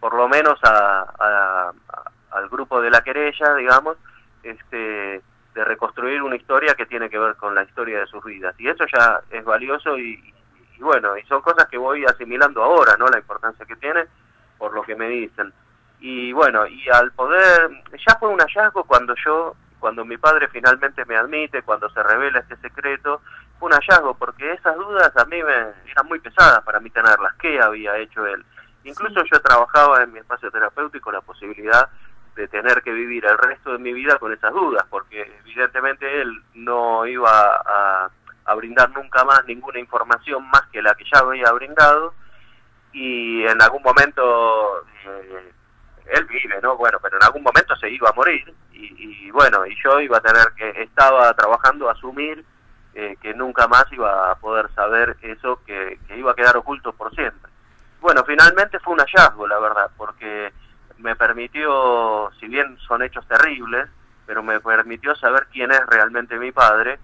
[0.00, 3.96] por lo menos a, a- a- al grupo de la querella, digamos,
[4.42, 5.22] este,
[5.54, 8.54] de reconstruir una historia que tiene que ver con la historia de sus vidas.
[8.58, 10.34] Y eso ya es valioso y, y-
[10.78, 13.06] y bueno, y son cosas que voy asimilando ahora, ¿no?
[13.06, 14.04] La importancia que tiene
[14.58, 15.52] por lo que me dicen.
[16.00, 17.70] Y bueno, y al poder,
[18.04, 22.40] ya fue un hallazgo cuando yo, cuando mi padre finalmente me admite, cuando se revela
[22.40, 23.20] este secreto,
[23.60, 25.52] fue un hallazgo porque esas dudas a mí me
[25.92, 27.34] eran muy pesadas para mí tenerlas.
[27.34, 28.44] ¿Qué había hecho él?
[28.84, 31.88] Incluso yo trabajaba en mi espacio terapéutico la posibilidad
[32.34, 36.42] de tener que vivir el resto de mi vida con esas dudas, porque evidentemente él
[36.54, 38.10] no iba a,
[38.44, 42.14] a brindar nunca más ninguna información más que la que ya había brindado
[42.92, 45.52] y en algún momento eh,
[46.06, 46.76] él vive, ¿no?
[46.76, 50.18] Bueno, pero en algún momento se iba a morir y, y bueno, y yo iba
[50.18, 52.44] a tener que, estaba trabajando a asumir
[52.94, 56.92] eh, que nunca más iba a poder saber eso que, que iba a quedar oculto
[56.92, 57.50] por siempre.
[58.00, 60.52] Bueno, finalmente fue un hallazgo, la verdad, porque
[61.02, 63.88] me permitió, si bien son hechos terribles,
[64.26, 66.98] pero me permitió saber quién es realmente mi padre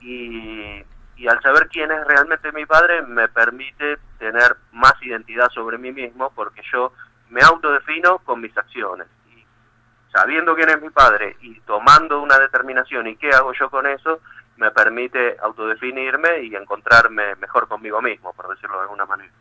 [0.00, 0.82] y,
[1.16, 5.92] y al saber quién es realmente mi padre me permite tener más identidad sobre mí
[5.92, 6.92] mismo porque yo
[7.30, 9.06] me autodefino con mis acciones.
[9.34, 9.44] Y
[10.10, 14.20] sabiendo quién es mi padre y tomando una determinación y qué hago yo con eso,
[14.56, 19.32] me permite autodefinirme y encontrarme mejor conmigo mismo, por decirlo de alguna manera.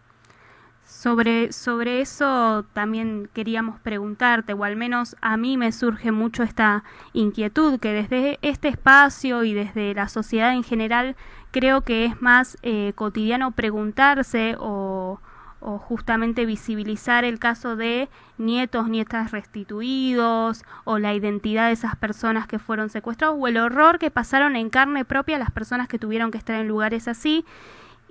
[0.92, 6.84] Sobre, sobre eso también queríamos preguntarte, o al menos a mí me surge mucho esta
[7.14, 11.16] inquietud, que desde este espacio y desde la sociedad en general
[11.52, 15.22] creo que es más eh, cotidiano preguntarse o,
[15.62, 22.48] o justamente visibilizar el caso de nietos, nietas restituidos o la identidad de esas personas
[22.48, 26.32] que fueron secuestrados o el horror que pasaron en carne propia las personas que tuvieron
[26.32, 27.46] que estar en lugares así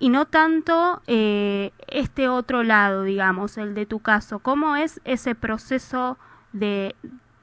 [0.00, 4.40] y no tanto eh, este otro lado, digamos, el de tu caso.
[4.40, 6.18] ¿Cómo es ese proceso
[6.52, 6.96] de,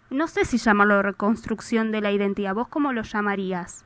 [0.09, 3.85] no sé si llamarlo reconstrucción de la identidad, vos cómo lo llamarías?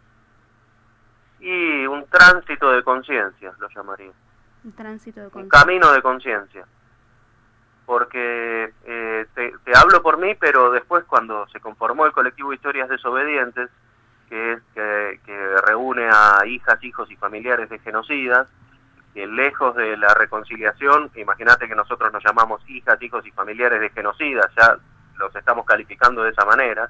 [1.41, 4.11] Y un tránsito de conciencia, lo llamaría.
[4.63, 5.59] Un tránsito de Un conciencia.
[5.59, 6.65] camino de conciencia.
[7.85, 12.87] Porque eh, te, te hablo por mí, pero después cuando se conformó el colectivo Historias
[12.87, 13.69] Desobedientes,
[14.31, 18.47] que es que, que reúne a hijas, hijos y familiares de genocidas,
[19.13, 23.89] que lejos de la reconciliación, imagínate que nosotros nos llamamos hijas, hijos y familiares de
[23.89, 24.77] genocidas, ya
[25.17, 26.89] los estamos calificando de esa manera,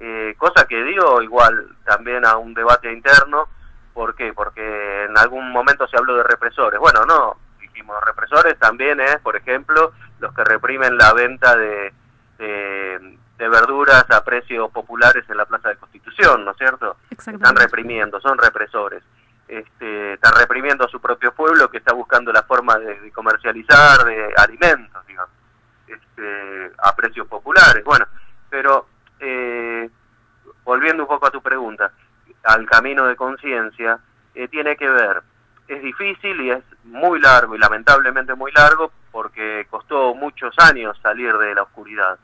[0.00, 3.46] eh, cosa que dio igual también a un debate interno,
[3.94, 4.32] ¿por qué?
[4.32, 9.36] Porque en algún momento se habló de represores, bueno, no, dijimos represores también es, por
[9.36, 11.92] ejemplo, los que reprimen la venta de,
[12.38, 16.96] de, de verduras a precios populares en la Plaza de Constitución, ¿no es cierto?
[17.10, 19.02] Están reprimiendo, son represores
[19.52, 24.02] este, está reprimiendo a su propio pueblo que está buscando la forma de, de comercializar
[24.04, 25.30] de alimentos, digamos,
[25.86, 27.84] este, a precios populares.
[27.84, 28.06] Bueno,
[28.48, 28.86] pero
[29.20, 29.90] eh,
[30.64, 31.92] volviendo un poco a tu pregunta,
[32.44, 33.98] al camino de conciencia,
[34.34, 35.22] eh, tiene que ver,
[35.68, 41.36] es difícil y es muy largo y lamentablemente muy largo porque costó muchos años salir
[41.36, 42.18] de la oscuridad,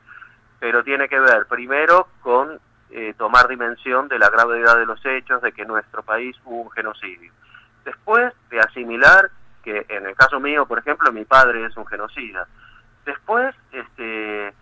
[0.59, 2.59] pero tiene que ver primero con
[2.91, 6.63] eh, tomar dimensión de la gravedad de los hechos, de que en nuestro país hubo
[6.63, 7.31] un genocidio.
[7.85, 9.29] Después de asimilar
[9.63, 12.47] que en el caso mío, por ejemplo, mi padre es un genocida.
[13.05, 14.53] Después, este,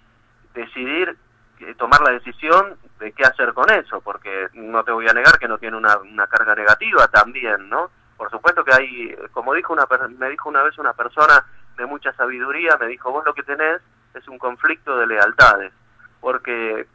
[0.54, 1.16] decidir,
[1.60, 5.40] eh, tomar la decisión de qué hacer con eso, porque no te voy a negar
[5.40, 7.90] que no tiene una, una carga negativa también, ¿no?
[8.18, 11.46] Por supuesto que hay, como dijo una, me dijo una vez una persona
[11.78, 13.82] de mucha sabiduría, me dijo, vos lo que tenés
[14.14, 15.72] es un conflicto de lealtades,
[16.19, 16.88] porque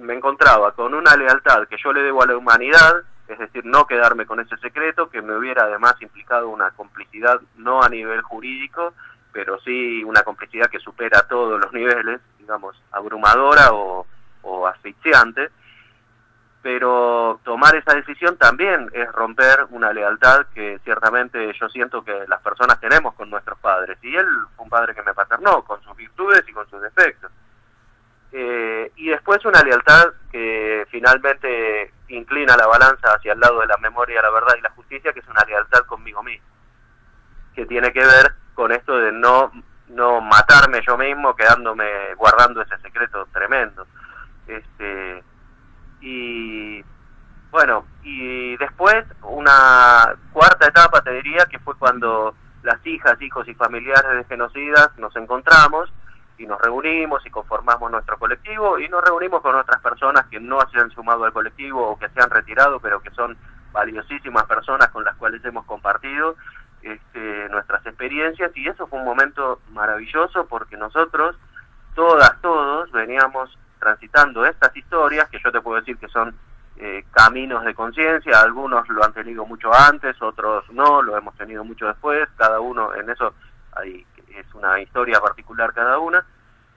[0.00, 3.86] me encontraba con una lealtad que yo le debo a la humanidad, es decir, no
[3.86, 8.94] quedarme con ese secreto, que me hubiera además implicado una complicidad no a nivel jurídico,
[9.32, 14.06] pero sí una complicidad que supera todos los niveles, digamos, abrumadora o,
[14.66, 15.50] asfixiante.
[16.62, 22.40] Pero tomar esa decisión también es romper una lealtad que ciertamente yo siento que las
[22.40, 23.98] personas tenemos con nuestros padres.
[24.02, 24.26] Y él
[24.56, 27.30] fue un padre que me paternó, con sus virtudes y con sus defectos.
[28.32, 33.76] Eh, y después una lealtad que finalmente inclina la balanza hacia el lado de la
[33.78, 36.46] memoria, la verdad y la justicia, que es una lealtad conmigo mismo,
[37.54, 39.52] que tiene que ver con esto de no
[39.88, 43.86] no matarme yo mismo quedándome guardando ese secreto tremendo.
[44.46, 45.22] Este
[46.00, 46.84] y
[47.50, 53.54] bueno, y después una cuarta etapa te diría que fue cuando las hijas, hijos y
[53.54, 55.90] familiares de genocidas nos encontramos
[56.38, 60.58] y nos reunimos y conformamos nuestro colectivo y nos reunimos con otras personas que no
[60.70, 63.36] se han sumado al colectivo o que se han retirado, pero que son
[63.72, 66.36] valiosísimas personas con las cuales hemos compartido
[66.82, 68.52] este, nuestras experiencias.
[68.56, 71.36] Y eso fue un momento maravilloso porque nosotros,
[71.94, 76.34] todas, todos, veníamos transitando estas historias que yo te puedo decir que son
[76.78, 81.64] eh, caminos de conciencia, algunos lo han tenido mucho antes, otros no, lo hemos tenido
[81.64, 83.32] mucho después, cada uno en eso
[83.72, 84.06] hay
[84.36, 86.24] es una historia particular cada una,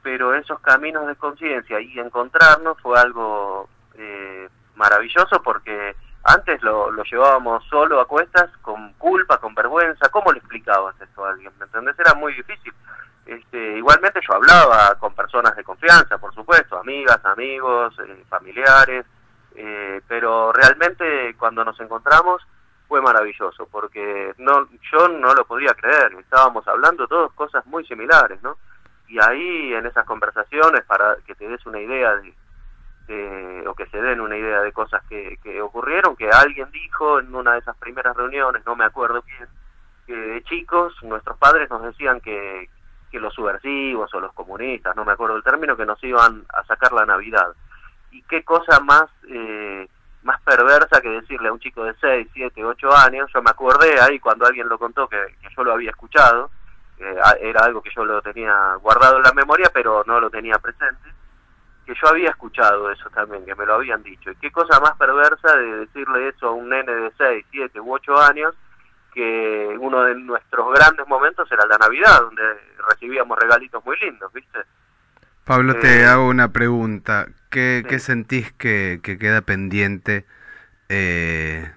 [0.01, 7.03] pero esos caminos de conciencia y encontrarnos fue algo eh, maravilloso porque antes lo, lo
[7.03, 10.09] llevábamos solo a cuestas, con culpa, con vergüenza.
[10.09, 11.51] ¿Cómo le explicabas esto a alguien?
[11.57, 11.97] ¿Me entendés?
[11.99, 12.73] Era muy difícil.
[13.25, 19.05] Este, igualmente yo hablaba con personas de confianza, por supuesto, amigas, amigos, eh, familiares,
[19.55, 22.41] eh, pero realmente cuando nos encontramos
[22.89, 28.41] fue maravilloso, porque no, yo no lo podía creer, estábamos hablando todos cosas muy similares,
[28.41, 28.57] ¿no?
[29.07, 32.15] Y ahí en esas conversaciones, para que te des una idea
[33.07, 37.19] de, o que se den una idea de cosas que, que ocurrieron, que alguien dijo
[37.19, 39.47] en una de esas primeras reuniones, no me acuerdo quién,
[40.07, 42.69] que chicos nuestros padres nos decían que,
[43.11, 46.63] que los subversivos o los comunistas, no me acuerdo el término, que nos iban a
[46.63, 47.53] sacar la Navidad.
[48.09, 49.87] Y qué cosa más eh,
[50.23, 53.99] más perversa que decirle a un chico de 6, 7, 8 años, yo me acordé
[53.99, 55.17] ahí cuando alguien lo contó que,
[55.55, 56.51] yo lo había escuchado,
[56.97, 61.09] era algo que yo lo tenía guardado en la memoria, pero no lo tenía presente,
[61.85, 64.29] que yo había escuchado eso también, que me lo habían dicho.
[64.31, 67.93] Y qué cosa más perversa de decirle eso a un nene de 6, 7 u
[67.93, 68.53] 8 años,
[69.13, 72.43] que uno de nuestros grandes momentos era la Navidad, donde
[72.89, 74.59] recibíamos regalitos muy lindos, ¿viste?
[75.49, 77.27] Pablo, te Eh, hago una pregunta.
[77.49, 77.89] ¿Qué, sí.
[77.89, 80.25] qué sentís que, que queda pendiente
[80.89, 81.71] eh,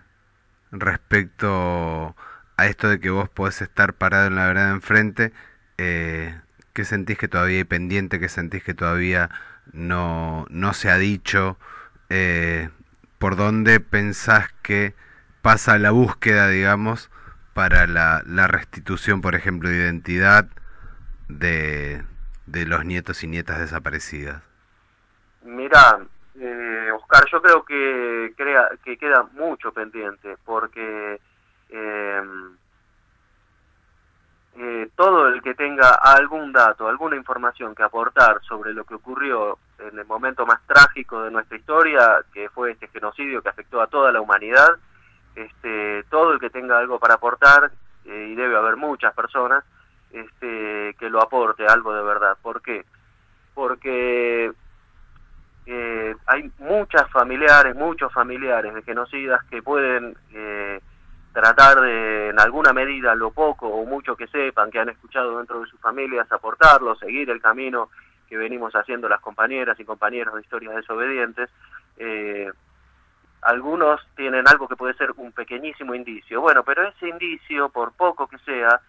[0.72, 2.16] respecto
[2.56, 5.32] a esto de que vos podés estar parado en la vereda enfrente?
[5.78, 6.40] Eh,
[6.74, 8.20] ¿Qué sentís que todavía hay pendiente?
[8.20, 9.30] ¿Qué sentís que todavía
[9.72, 11.58] no, no se ha dicho?
[13.18, 14.94] ¿Por dónde pensás que
[15.42, 17.10] pasa la búsqueda, digamos,
[17.54, 20.48] para la, la restitución, por ejemplo, de identidad
[21.28, 22.04] de,
[22.52, 24.42] de los nietos y nietas desaparecidas?
[25.42, 25.98] Mira,
[26.38, 31.18] eh, Oscar, yo creo que, crea, que queda mucho pendiente porque
[31.70, 32.22] eh,
[34.56, 39.58] eh, todo el que tenga algún dato, alguna información que aportar sobre lo que ocurrió
[39.78, 43.86] en el momento más trágico de nuestra historia, que fue este genocidio que afectó a
[43.86, 44.76] toda la humanidad,
[45.34, 47.72] este, todo el que tenga algo para aportar,
[48.04, 49.64] eh, y debe haber muchas personas,
[50.12, 52.36] este, que lo aporte algo de verdad.
[52.42, 52.84] ¿Por qué?
[53.54, 54.52] Porque
[55.66, 60.80] eh, hay muchas familiares, muchos familiares de genocidas que pueden eh,
[61.32, 65.60] tratar de, en alguna medida, lo poco o mucho que sepan, que han escuchado dentro
[65.60, 67.88] de sus familias, aportarlo, seguir el camino
[68.28, 71.50] que venimos haciendo las compañeras y compañeros de historias desobedientes.
[71.98, 72.50] Eh,
[73.42, 76.40] algunos tienen algo que puede ser un pequeñísimo indicio.
[76.40, 78.80] Bueno, pero ese indicio, por poco que sea,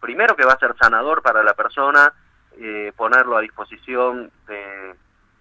[0.00, 2.12] primero que va a ser sanador para la persona,
[2.56, 4.94] eh, ponerlo a disposición de,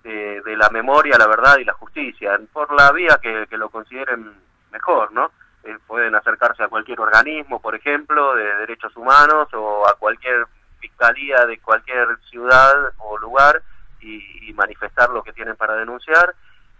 [0.04, 4.34] de, la memoria, la verdad y la justicia, por la vía que, que lo consideren
[4.72, 5.32] mejor, ¿no?
[5.64, 10.48] Eh, pueden acercarse a cualquier organismo, por ejemplo, de derechos humanos o a cualquier
[10.80, 13.62] fiscalía de cualquier ciudad o lugar
[14.00, 16.34] y, y manifestar lo que tienen para denunciar,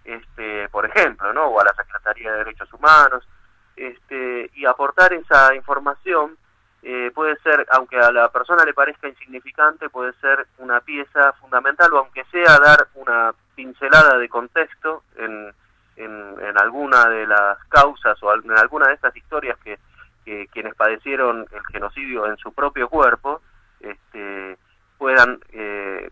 [0.06, 1.48] este, por ejemplo, ¿no?
[1.48, 3.28] O a la Secretaría de Derechos Humanos,
[3.76, 6.38] este, y aportar esa información
[6.84, 11.92] eh, puede ser, aunque a la persona le parezca insignificante, puede ser una pieza fundamental
[11.94, 15.52] o aunque sea dar una pincelada de contexto en,
[15.96, 19.80] en, alguna de las causas o en alguna de estas historias que,
[20.24, 23.42] que quienes padecieron el genocidio en su propio cuerpo
[23.80, 24.58] este,
[24.98, 26.10] puedan eh,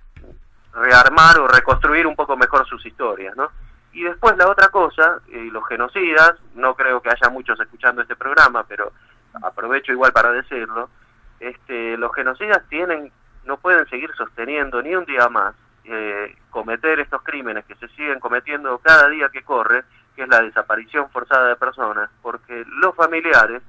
[0.74, 3.49] rearmar o reconstruir un poco mejor sus historias, ¿no?
[3.93, 8.16] Y después la otra cosa, eh, los genocidas, no creo que haya muchos escuchando este
[8.16, 8.91] programa, pero
[9.43, 10.89] aprovecho igual para decirlo,
[11.39, 13.11] este, los genocidas tienen,
[13.45, 18.19] no pueden seguir sosteniendo ni un día más eh, cometer estos crímenes que se siguen
[18.19, 19.83] cometiendo cada día que corre,
[20.15, 23.61] que es la desaparición forzada de personas, porque los familiares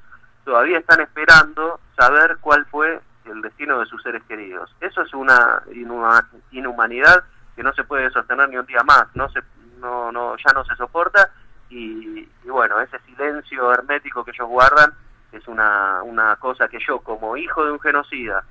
[0.45, 4.75] todavía están esperando saber cuál fue el destino de sus seres queridos.
[4.81, 7.25] Eso es una inhuma- inhumanidad
[7.57, 9.41] que no se puede sostener ni un día más, no se,
[9.81, 11.31] no, no, ya no se soporta
[11.69, 14.93] y, y bueno, ese silencio hermético que ellos guardan
[15.33, 18.45] es una, una cosa que yo como hijo de un genocida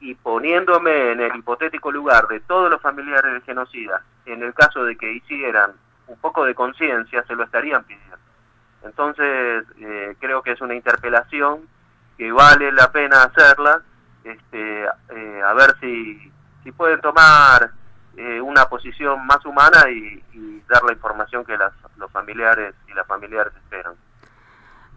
[0.00, 4.84] y poniéndome en el hipotético lugar de todos los familiares del genocida, en el caso
[4.84, 5.72] de que hicieran
[6.08, 8.16] un poco de conciencia, se lo estarían pidiendo.
[8.82, 11.68] Entonces, eh, creo que es una interpelación
[12.18, 13.80] que vale la pena hacerla,
[14.24, 16.32] este, eh, a ver si,
[16.64, 17.70] si pueden tomar
[18.16, 22.92] eh, una posición más humana y, y dar la información que las, los familiares y
[22.92, 23.94] las familiares esperan.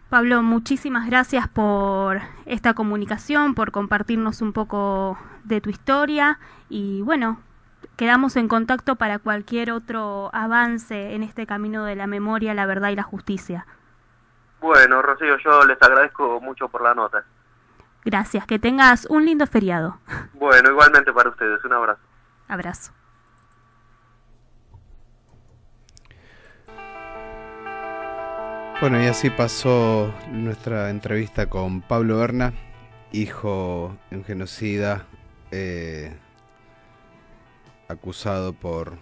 [0.09, 6.39] Pablo, muchísimas gracias por esta comunicación, por compartirnos un poco de tu historia
[6.69, 7.39] y bueno,
[7.97, 12.89] quedamos en contacto para cualquier otro avance en este camino de la memoria, la verdad
[12.89, 13.65] y la justicia.
[14.61, 17.23] Bueno, Rocío, yo les agradezco mucho por la nota.
[18.03, 19.97] Gracias, que tengas un lindo feriado.
[20.33, 22.01] Bueno, igualmente para ustedes, un abrazo.
[22.47, 22.94] Abrazo.
[28.81, 32.53] Bueno, y así pasó nuestra entrevista con Pablo Berna,
[33.13, 35.05] hijo de un genocida,
[35.51, 36.11] eh,
[37.87, 38.97] acusado por,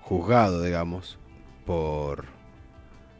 [0.00, 1.18] juzgado, digamos,
[1.66, 2.26] por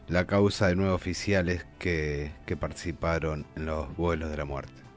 [0.07, 4.88] la causa de nueve oficiales que, que participaron en los vuelos de la muerte.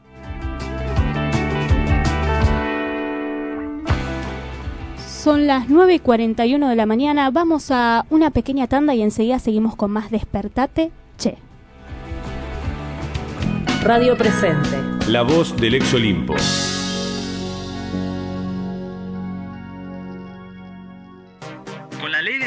[5.23, 7.31] Son las 9 y 41 de la mañana.
[7.31, 10.91] Vamos a una pequeña tanda y enseguida seguimos con más Despertate.
[11.17, 11.39] Che.
[13.85, 14.79] Radio Presente.
[15.07, 16.35] La voz del ex Olimpo.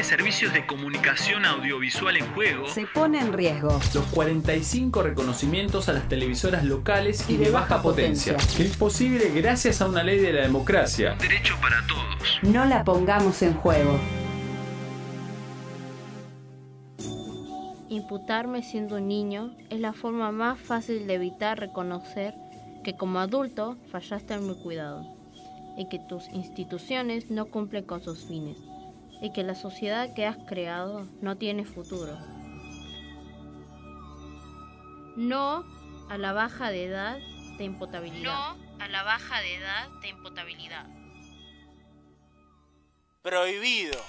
[0.06, 3.80] Servicios de comunicación audiovisual en juego, Se pone en riesgo.
[3.94, 9.82] Los 45 reconocimientos a las televisoras locales y, de, baja, potencia, que es posible gracias
[9.82, 11.16] a una ley de la democracia.
[11.16, 12.40] derecho para todos.
[12.44, 14.00] No la pongamos en juego.
[17.90, 22.36] Imputarme siendo un niño es la forma más fácil de evitar reconocer
[22.84, 25.04] que como adulto fallaste en mi cuidado
[25.78, 28.58] y que tus instituciones no cumplen con sus fines
[29.26, 32.16] y que la sociedad que has creado no tiene futuro.
[35.16, 35.66] No
[36.10, 37.18] a la baja de edad
[37.58, 38.24] de imputabilidad.
[38.24, 40.86] No a la baja de edad de imputabilidad.
[43.24, 44.00] Prohibido.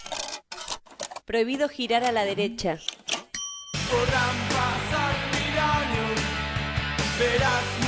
[1.25, 2.79] Prohibido girar a la derecha.
[3.91, 6.21] Podrán pasar mil años,
[7.19, 7.86] verás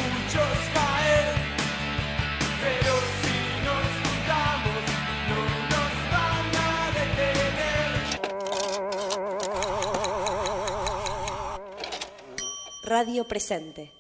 [12.89, 13.93] Radio Presente.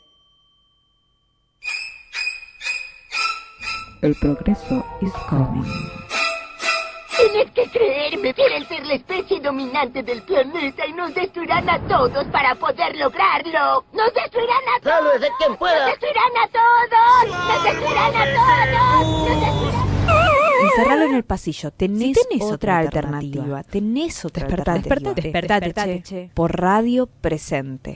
[4.01, 5.63] El progreso is coming.
[7.19, 12.25] Tienes que creerme, quieren ser la especie dominante del planeta y nos destruirán a todos
[12.29, 13.85] para poder lograrlo.
[13.93, 14.95] ¡Nos destruirán a todos!
[15.13, 15.79] ¡Sálvese quien pueda!
[15.81, 17.49] ¡Nos destruirán a todos!
[17.49, 19.29] ¡Nos destruirán a todos!
[19.29, 19.79] ¡Nos destruirán
[20.61, 21.71] Encerralo en el pasillo.
[21.73, 23.43] Tenés, tenés otra, otra alternativa.
[23.59, 23.63] alternativa.
[23.65, 25.15] Tenés otra Despertate, alternativa.
[25.15, 26.29] despertate, Despertate, despertate, che.
[26.29, 26.35] che.
[26.35, 27.95] Por radio presente.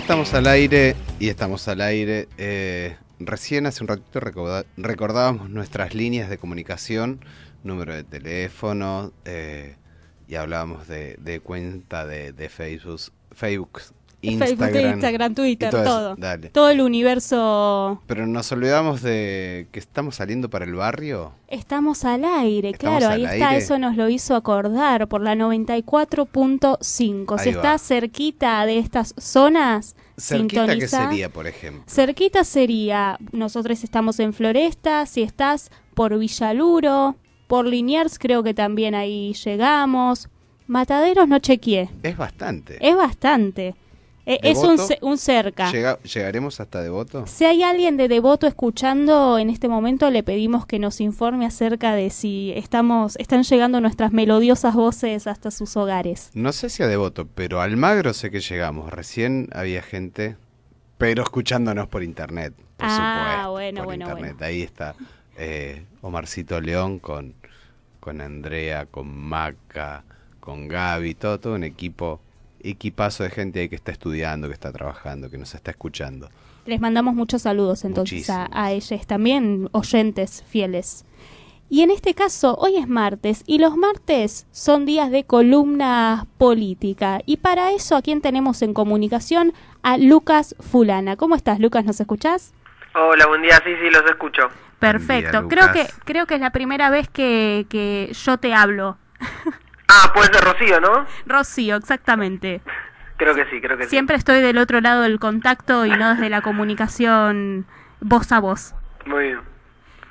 [0.00, 2.26] Estamos al aire, y estamos al aire.
[2.38, 4.18] Eh, recién hace un ratito
[4.76, 7.20] recordábamos nuestras líneas de comunicación,
[7.64, 9.76] número de teléfono, eh,
[10.26, 13.82] y hablábamos de, cuenta de, de Facebook,
[14.22, 16.16] Instagram, Facebook, Instagram, Twitter, y todo todo.
[16.16, 16.48] Dale.
[16.50, 18.02] Todo el universo.
[18.06, 21.32] Pero nos olvidamos de que estamos saliendo para el barrio.
[21.48, 23.62] Estamos al aire, Estamos claro, al ahí está, aire.
[23.64, 26.78] eso nos lo hizo acordar por la 94.5.
[27.38, 27.56] Si va.
[27.56, 31.08] estás cerquita de estas zonas, Cerquita sintoniza.
[31.08, 31.82] sería, por ejemplo.
[31.88, 37.16] Cerquita sería, nosotros estamos en Floresta, si estás por Villaluro,
[37.46, 40.28] por Liniers creo que también ahí llegamos.
[40.66, 42.78] Mataderos no chequeé, Es bastante.
[42.80, 43.74] es bastante.
[44.26, 44.58] Eh, es
[45.00, 45.72] un, cerca.
[45.72, 47.26] Llega- ¿Llegaremos hasta Devoto?
[47.26, 51.94] Si hay alguien de Devoto escuchando en este momento, le pedimos que nos informe acerca
[51.94, 56.30] de si estamos, están llegando nuestras melodiosas voces hasta sus hogares.
[56.34, 58.90] No sé si a Devoto, pero a Almagro sé que llegamos.
[58.92, 60.36] Recién había gente,
[60.98, 62.52] pero escuchándonos por internet.
[62.76, 64.42] Por Ah, supuesto, bueno, por bueno, internet.
[64.42, 64.94] Ahí está
[65.38, 67.34] eh, Omarcito León con,
[68.00, 70.04] con Andrea, con Maca,
[70.40, 72.20] con Gaby, todo, todo un equipo,
[72.62, 76.30] equipazo de gente ahí que está estudiando, que está trabajando, que nos está escuchando.
[76.66, 81.04] Les mandamos muchos saludos entonces a, a ellos también, oyentes fieles.
[81.72, 87.20] Y en este caso, hoy es martes y los martes son días de columna política.
[87.26, 89.52] Y para eso, ¿a quién tenemos en comunicación?
[89.84, 91.16] A Lucas Fulana.
[91.16, 91.84] ¿Cómo estás, Lucas?
[91.84, 92.52] ¿Nos escuchás?
[92.96, 94.48] Hola, buen día, sí, sí, los escucho.
[94.80, 95.46] Perfecto.
[95.46, 98.98] creo que creo que es la primera vez que, que yo te hablo.
[99.90, 101.06] Ah, puede ser Rocío, ¿no?
[101.26, 102.62] Rocío, exactamente.
[103.16, 103.90] Creo que sí, creo que sí.
[103.90, 107.66] Siempre estoy del otro lado del contacto y no desde la comunicación
[108.00, 108.74] voz a voz.
[109.04, 109.40] Muy bien.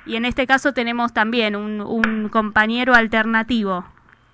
[0.06, 3.84] Y en este caso tenemos también un, un compañero alternativo,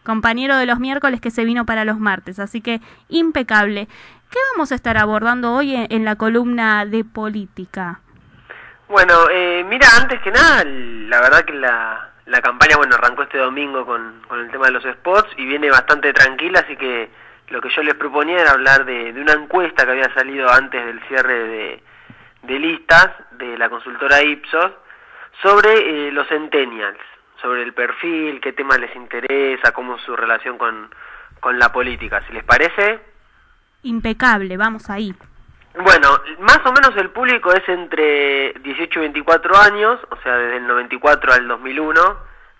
[0.04, 3.88] compañero de los miércoles que se vino para los martes, así que impecable.
[4.30, 8.00] ¿Qué vamos a estar abordando hoy en, en la columna de política?
[8.88, 13.38] Bueno, eh, mira, antes que nada, la verdad que la, la campaña, bueno, arrancó este
[13.38, 17.08] domingo con, con el tema de los spots y viene bastante tranquila, así que
[17.48, 20.84] lo que yo les proponía era hablar de, de una encuesta que había salido antes
[20.84, 21.82] del cierre de,
[22.42, 24.72] de listas de la consultora Ipsos
[25.42, 26.98] sobre eh, los centennials,
[27.40, 30.90] sobre el perfil, qué tema les interesa, cómo es su relación con,
[31.40, 32.22] con la política.
[32.26, 33.00] Si les parece,
[33.82, 35.14] Impecable, vamos ahí.
[35.82, 36.08] Bueno,
[36.40, 40.66] más o menos el público es entre 18 y 24 años, o sea, desde el
[40.66, 42.00] 94 al 2001.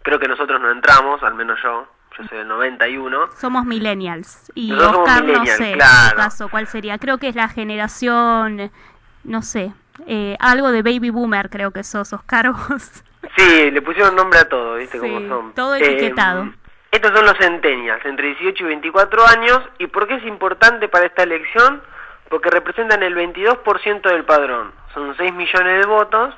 [0.03, 1.87] Creo que nosotros no entramos, al menos yo.
[2.19, 3.29] yo soy del 91.
[3.37, 4.51] Somos millennials.
[4.55, 6.17] Y Nosotros Oscar, no millennials, sé, en claro.
[6.17, 6.99] caso, ¿cuál sería?
[6.99, 8.71] Creo que es la generación,
[9.25, 9.73] no sé,
[10.07, 12.51] eh, algo de baby boomer, creo que sos, Oscar.
[12.53, 13.03] vos.
[13.37, 15.53] Sí, le pusieron nombre a todo, ¿viste Sí, cómo son?
[15.55, 16.51] todo Eh, etiquetado.
[16.93, 19.61] estos son los centennials, entre 18 y 24 años.
[19.79, 21.83] ¿Y por qué es importante para esta elección?
[22.29, 24.73] Porque representan el 22% del padrón.
[24.95, 26.35] Son 6 millones de votos.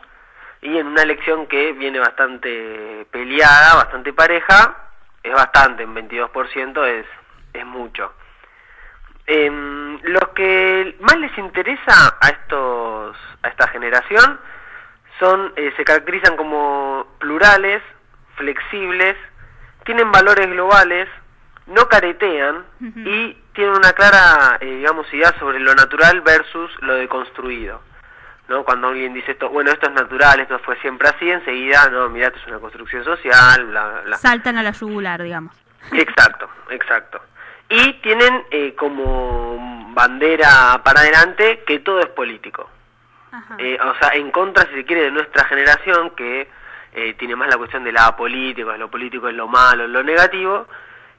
[0.60, 4.76] Y en una elección que viene bastante peleada, bastante pareja,
[5.22, 7.06] es bastante, en 22% es,
[7.52, 8.12] es mucho.
[9.30, 14.40] Em, los que más les interesa a estos a esta generación
[15.18, 17.82] son eh, se caracterizan como plurales,
[18.36, 19.16] flexibles,
[19.84, 21.08] tienen valores globales,
[21.66, 27.80] no caretean y tienen una clara, eh, digamos, idea sobre lo natural versus lo deconstruido.
[28.46, 28.62] ¿no?
[28.62, 32.28] Cuando alguien dice esto, bueno, esto es natural, esto fue siempre así, enseguida, no, mira,
[32.28, 34.16] esto es una construcción social, bla, bla.
[34.16, 35.56] Saltan a la yugular, digamos.
[35.90, 37.20] Exacto, exacto.
[37.68, 42.70] Y tienen eh, como bandera para adelante que todo es político.
[43.58, 46.48] Eh, o sea, en contra, si se quiere, de nuestra generación que
[46.92, 50.68] eh, tiene más la cuestión de la política, lo político es lo malo, lo negativo,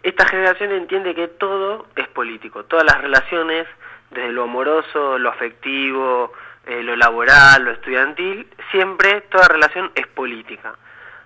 [0.04, 2.64] esta generación entiende que todo es político.
[2.66, 3.68] Todas las relaciones,
[4.12, 6.32] desde lo amoroso, lo afectivo,
[6.66, 10.76] eh, lo laboral, lo estudiantil, siempre toda relación es política.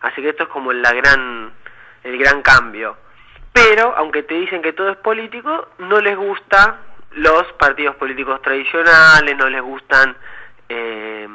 [0.02, 1.52] Así que esto es como la gran,
[2.04, 2.98] el gran cambio.
[3.52, 6.80] Pero, aunque te dicen que todo es político, no les gusta
[7.12, 10.16] los partidos políticos tradicionales, no les gustan,
[10.68, 11.28] eh,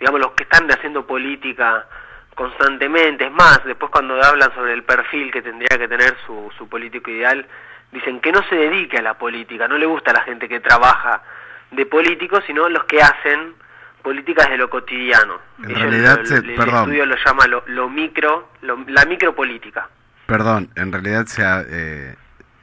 [0.00, 1.86] digamos, los que están haciendo política
[2.34, 3.26] constantemente.
[3.26, 7.10] Es más, después cuando hablan sobre el perfil que tendría que tener su, su político
[7.10, 7.46] ideal,
[7.90, 10.60] dicen que no se dedique a la política, no le gusta a la gente que
[10.60, 11.22] trabaja
[11.70, 13.54] de político, sino los que hacen
[14.02, 15.38] políticas de lo cotidiano.
[15.62, 16.74] En Ellos realidad lo- se- el perdón.
[16.80, 19.88] estudio lo llama lo, lo micro, lo- la micropolítica.
[20.26, 22.16] Perdón, en realidad se ha- eh,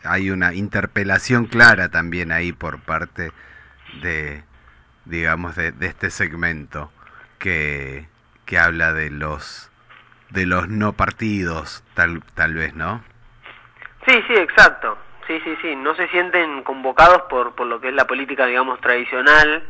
[0.03, 3.32] hay una interpelación clara también ahí por parte
[4.01, 4.43] de,
[5.05, 6.91] digamos, de, de este segmento
[7.38, 8.07] que,
[8.50, 9.70] que habla de los
[10.32, 13.04] de los no partidos, tal, tal vez, ¿no?
[14.08, 14.97] Sí, sí, exacto.
[15.28, 15.76] Sí, sí, sí.
[15.76, 19.64] No se sienten convocados por, por lo que es la política, digamos, tradicional,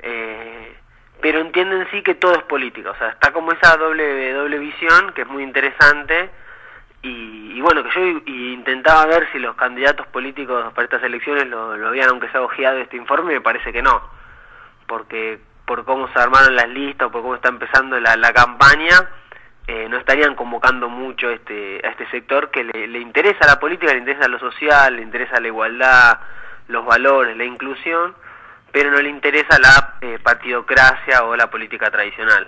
[0.00, 0.76] eh,
[1.22, 2.90] pero entienden sí que todo es política.
[2.90, 6.30] O sea, está como esa doble, doble visión que es muy interesante.
[7.00, 11.78] Y, y bueno, que yo intentaba ver si los candidatos políticos para estas elecciones lo,
[11.78, 14.02] lo habían, aunque sea ojeado este informe, me parece que no.
[14.86, 15.38] Porque
[15.68, 19.06] por cómo se armaron las listas, por cómo está empezando la, la campaña,
[19.66, 23.92] eh, no estarían convocando mucho este, a este sector que le, le interesa la política,
[23.92, 26.20] le interesa lo social, le interesa la igualdad,
[26.68, 28.14] los valores, la inclusión,
[28.72, 32.46] pero no le interesa la eh, partidocracia o la política tradicional.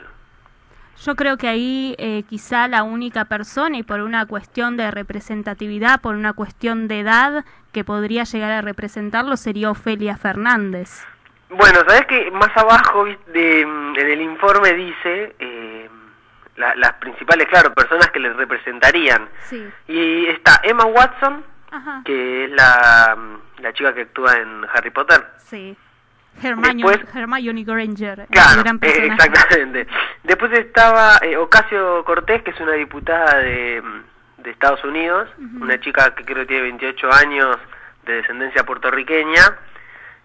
[1.05, 6.01] Yo creo que ahí eh, quizá la única persona, y por una cuestión de representatividad,
[6.01, 11.05] por una cuestión de edad, que podría llegar a representarlo sería Ofelia Fernández.
[11.51, 15.89] Bueno, sabes que más abajo de, en el informe dice eh,
[16.57, 19.29] la- las principales, claro, personas que les representarían.
[19.43, 19.69] Sí.
[19.89, 21.45] Y está Emma Watson,
[22.05, 23.17] que es la,
[23.59, 25.27] la chica que actúa en Harry Potter.
[25.39, 25.77] Sí.
[26.43, 29.87] Hermione, Después- Hermione Granger, Claro, gran eh, exactamente.
[30.23, 33.83] Después estaba eh, Ocasio Cortés, que es una diputada de,
[34.39, 35.29] de Estados Unidos,
[35.61, 37.57] una chica que creo que tiene 28 años,
[38.07, 39.43] de descendencia puertorriqueña,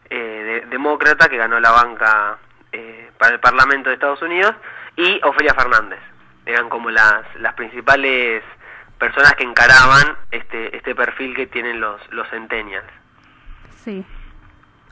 [0.10, 2.38] eh, de- demócrata, que ganó la banca
[2.72, 4.54] eh, para el Parlamento de Estados Unidos,
[4.96, 6.00] y Ofelia Fernández.
[6.46, 8.44] Eran como las, las principales
[9.00, 12.86] personas que encaraban este, este perfil que tienen los, los centennials.
[13.84, 14.06] Sí.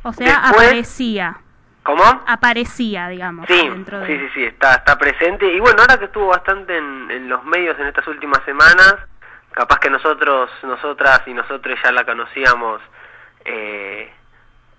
[0.04, 1.38] O sea, Después- aparecía.
[1.84, 2.04] ¿Cómo?
[2.28, 3.46] Aparecía, digamos.
[3.48, 4.08] Sí, dentro de...
[4.08, 5.46] sí, sí, sí, está, está presente.
[5.54, 8.96] Y bueno, ahora que estuvo bastante en, en los medios en estas últimas semanas,
[9.52, 12.82] capaz que nosotros, nosotras y nosotros ya la conocíamos,
[13.44, 14.14] eh,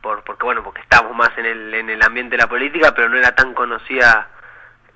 [0.05, 3.09] por, porque bueno, porque estábamos más en el, en el ambiente de la política, pero
[3.09, 4.29] no era tan conocida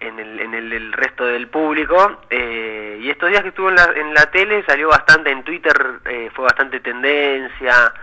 [0.01, 2.21] en el, en el, resto del público.
[2.29, 6.01] eh, y estos días que estuvo en la, en la tele salió bastante, en Twitter
[6.05, 7.95] eh, fue bastante tendencia,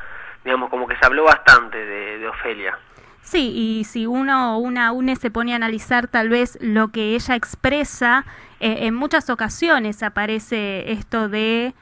[0.44, 2.76] digamos, como que se habló bastante de, de Ofelia.
[3.22, 7.36] Sí, y si uno, una UNE se pone a analizar tal vez lo que ella
[7.36, 8.26] expresa,
[8.60, 11.76] eh, en muchas ocasiones aparece esto de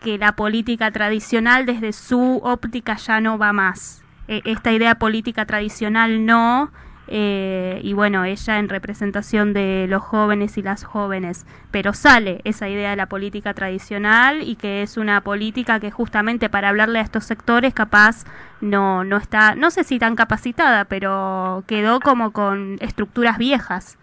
[0.00, 4.02] que la política tradicional desde su óptica ya no va más.
[4.28, 6.70] Eh, esta idea política tradicional no,
[7.08, 12.68] eh, y bueno, ella en representación de los jóvenes y las jóvenes, pero sale esa
[12.68, 17.02] idea de la política tradicional y que es una política que justamente para hablarle a
[17.02, 18.24] estos sectores capaz
[18.60, 23.98] no, no está, no sé si tan capacitada, pero quedó como con estructuras viejas.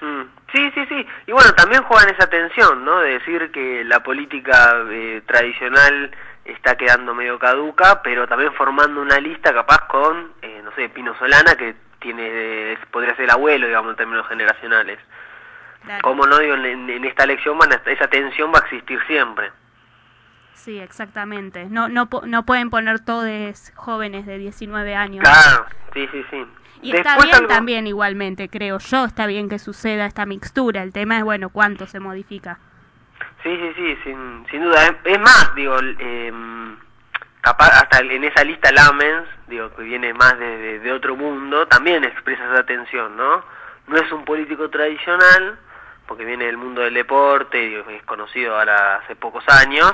[0.00, 1.06] Mm, Sí, sí, sí.
[1.26, 2.98] Y bueno, también juegan esa tensión, ¿no?
[2.98, 6.10] De decir que la política eh, tradicional
[6.44, 11.14] está quedando medio caduca, pero también formando una lista capaz con, eh, no sé, Pino
[11.18, 14.98] Solana, que tiene podría ser el abuelo, digamos, en términos generacionales.
[16.02, 19.50] Como no digo, en, en esta elección van a- esa tensión va a existir siempre.
[20.54, 21.66] Sí, exactamente.
[21.68, 25.24] No, no, no pueden poner todos jóvenes de 19 años.
[25.24, 26.46] Claro, sí, sí, sí.
[26.82, 30.82] Y está Después bien algo- también igualmente, creo yo, está bien que suceda esta mixtura.
[30.82, 32.58] El tema es, bueno, cuánto se modifica.
[33.42, 34.94] Sí, sí, sí, sin, sin duda.
[35.04, 36.32] Es, más, digo, eh,
[37.40, 42.04] capaz hasta en esa lista Lamens, digo, que viene más de, de- otro mundo, también
[42.04, 43.44] expresa esa tensión, ¿no?
[43.88, 45.58] No es un político tradicional,
[46.06, 49.92] porque viene del mundo del deporte, digo, es conocido ahora hace pocos años,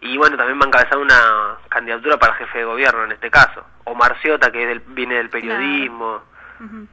[0.00, 3.64] y bueno, también va a encabezar una candidatura para jefe de gobierno en este caso.
[3.84, 6.22] O Marciota, que es del- viene del periodismo.
[6.60, 6.86] Ujú.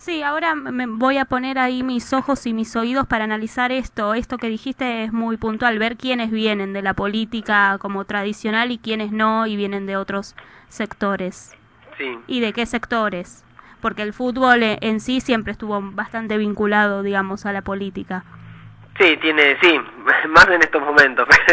[0.00, 4.14] Sí, ahora me voy a poner ahí mis ojos y mis oídos para analizar esto.
[4.14, 8.78] Esto que dijiste es muy puntual, ver quiénes vienen de la política como tradicional y
[8.78, 10.36] quiénes no y vienen de otros
[10.68, 11.54] sectores.
[11.98, 12.18] Sí.
[12.26, 13.44] ¿Y de qué sectores?
[13.82, 18.24] Porque el fútbol eh, en sí siempre estuvo bastante vinculado, digamos, a la política.
[18.98, 19.78] Sí, tiene, sí,
[20.30, 21.28] más en estos momentos.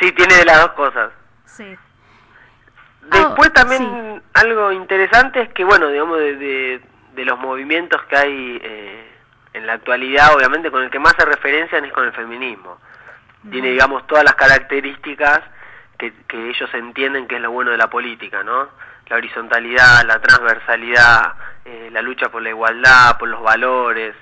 [0.00, 1.10] sí, tiene de las dos cosas.
[1.44, 1.76] Sí.
[3.10, 8.16] Después Ah, también algo interesante es que, bueno, digamos, de, de, de los movimientos que
[8.16, 9.08] hay eh,
[9.52, 12.78] en la actualidad, obviamente con el que más se referencian es con el feminismo.
[13.50, 15.40] Tiene, digamos, todas las características
[15.98, 18.68] que, que ellos entienden que es lo bueno de la política, ¿no?
[19.08, 21.34] La horizontalidad, la transversalidad,
[21.64, 24.14] eh, la lucha por la igualdad, por los valores.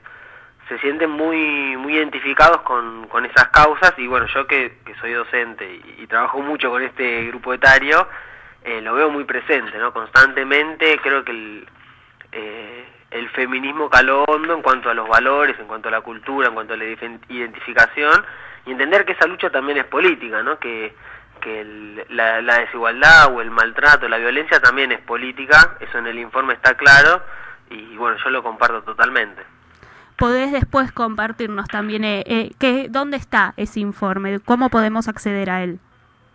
[0.68, 5.12] Se sienten muy muy identificados con, con esas causas y bueno, yo que, que soy
[5.12, 8.08] docente y, y trabajo mucho con este grupo etario,
[8.64, 9.92] eh, lo veo muy presente, ¿no?
[9.92, 11.68] Constantemente creo que el,
[12.32, 16.48] eh, el feminismo caló hondo en cuanto a los valores, en cuanto a la cultura,
[16.48, 18.24] en cuanto a la ident- identificación
[18.66, 20.58] y entender que esa lucha también es política, ¿no?
[20.58, 20.94] Que,
[21.40, 26.06] que el- la, la desigualdad o el maltrato, la violencia también es política, eso en
[26.06, 27.22] el informe está claro
[27.70, 29.42] y bueno, yo lo comparto totalmente.
[30.16, 34.38] ¿Podés después compartirnos también eh, eh, qué, dónde está ese informe?
[34.40, 35.80] ¿Cómo podemos acceder a él?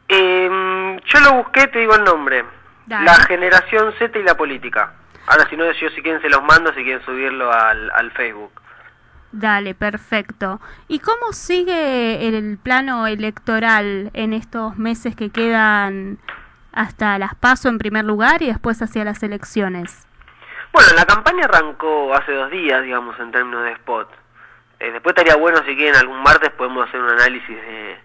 [0.10, 2.44] Eh, yo lo busqué, te digo el nombre.
[2.86, 3.06] Dale.
[3.06, 4.94] La generación Z y la política.
[5.28, 8.52] Ahora, si no, yo si quieren se los mando, si quieren subirlo al, al Facebook.
[9.32, 10.62] Dale, perfecto.
[10.88, 16.18] ¿Y cómo sigue el plano electoral en estos meses que quedan
[16.72, 20.08] hasta las PASO en primer lugar y después hacia las elecciones?
[20.72, 24.10] Bueno, la campaña arrancó hace dos días, digamos, en términos de spot.
[24.80, 27.98] Eh, después estaría bueno, si quieren, algún martes podemos hacer un análisis de,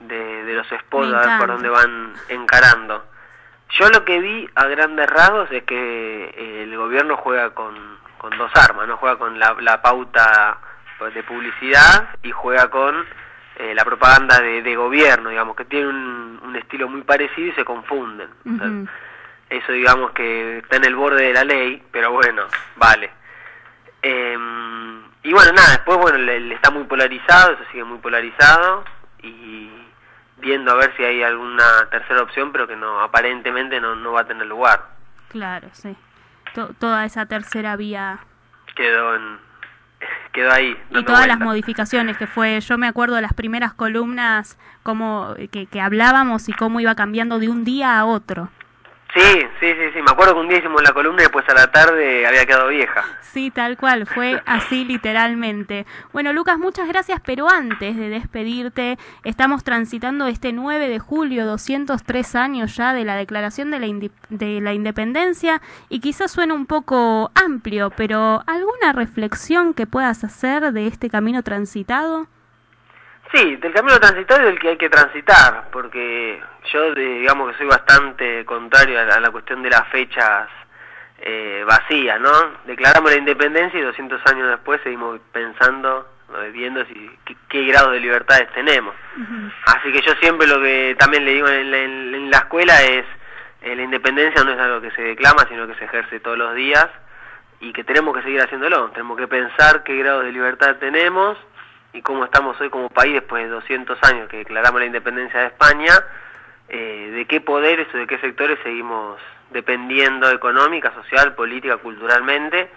[0.00, 3.04] de, de los spots, a ver por dónde van encarando.
[3.70, 7.74] Yo lo que vi a grandes rasgos es que eh, el gobierno juega con,
[8.18, 8.96] con dos armas, ¿no?
[8.98, 10.58] Juega con la, la pauta
[10.98, 13.04] pues, de publicidad y juega con
[13.56, 17.52] eh, la propaganda de, de gobierno, digamos, que tiene un, un estilo muy parecido y
[17.52, 18.28] se confunden.
[18.46, 18.86] O sea, Ujú.
[19.50, 22.44] eso digamos que está en el borde de la ley, pero bueno,
[22.76, 23.10] vale.
[24.02, 24.38] Eh,
[25.22, 28.84] y bueno, nada, después bueno, le, le está muy polarizado, eso sigue muy polarizado
[29.22, 29.70] y
[30.44, 34.20] viendo a ver si hay alguna tercera opción, pero que no aparentemente no, no va
[34.20, 34.84] a tener lugar.
[35.28, 35.96] Claro, sí.
[36.54, 38.18] To- toda esa tercera vía
[38.76, 39.38] Quedó en
[40.32, 40.76] quedó ahí.
[40.90, 45.66] y todas las modificaciones que fue, yo me acuerdo de las primeras columnas como que,
[45.66, 48.50] que hablábamos y cómo iba cambiando de un día a otro.
[49.14, 49.20] Sí,
[49.60, 51.68] sí, sí, sí, me acuerdo que un día hicimos la columna y después a la
[51.70, 53.04] tarde había quedado vieja.
[53.20, 55.86] Sí, tal cual, fue así literalmente.
[56.12, 62.34] Bueno, Lucas, muchas gracias, pero antes de despedirte, estamos transitando este 9 de julio, 203
[62.34, 67.30] años ya de la declaración de la, de la independencia y quizás suene un poco
[67.36, 72.26] amplio, pero ¿alguna reflexión que puedas hacer de este camino transitado?
[73.32, 76.40] Sí, del camino transitorio del que hay que transitar, porque
[76.72, 80.48] yo digamos que soy bastante contrario a la, a la cuestión de las fechas
[81.18, 82.30] eh, vacías, ¿no?
[82.64, 86.08] Declaramos la independencia y 200 años después seguimos pensando,
[86.42, 88.94] eh, viendo si, qué, qué grado de libertades tenemos.
[89.66, 92.82] Así que yo siempre lo que también le digo en la, en- en la escuela
[92.82, 93.04] es,
[93.62, 96.54] eh, la independencia no es algo que se declama, sino que se ejerce todos los
[96.54, 96.86] días
[97.60, 98.90] y que tenemos que seguir haciéndolo.
[98.90, 101.36] Tenemos que pensar qué grado de libertad tenemos
[101.94, 105.46] y cómo estamos hoy como país después de 200 años que declaramos la independencia de
[105.46, 105.92] España,
[106.68, 109.18] eh, de qué poderes o de qué sectores seguimos
[109.50, 112.68] dependiendo económica, social, política, culturalmente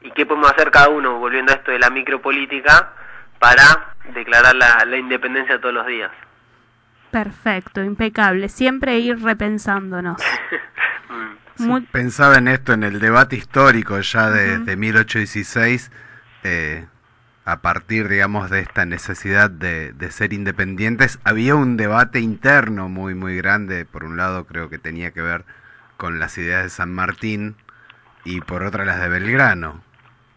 [0.00, 2.92] y qué podemos hacer cada uno, volviendo a esto de la micropolítica,
[3.38, 6.10] para declarar la, la independencia todos los días.
[7.10, 10.22] Perfecto, impecable, siempre ir repensándonos.
[11.58, 15.92] Muy- Pensaba en esto en el debate histórico ya de, de 1816,
[16.44, 16.86] eh,
[17.44, 23.36] a partir, digamos, de esta necesidad de, ser independientes, había un debate interno muy, muy
[23.36, 23.84] grande.
[23.84, 25.44] Por un lado, creo que tenía que ver
[25.96, 27.56] con las ideas de San Martín
[28.24, 29.82] y por otra las de Belgrano.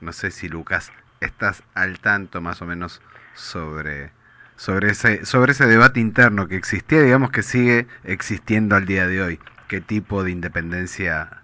[0.02, 3.02] No sé si Lucas estás al tanto más o menos
[3.34, 4.12] sobre
[4.58, 9.22] sobre ese sobre ese debate interno que existía, digamos que sigue existiendo al día de
[9.22, 9.40] hoy.
[9.68, 11.42] ¿Qué tipo de independencia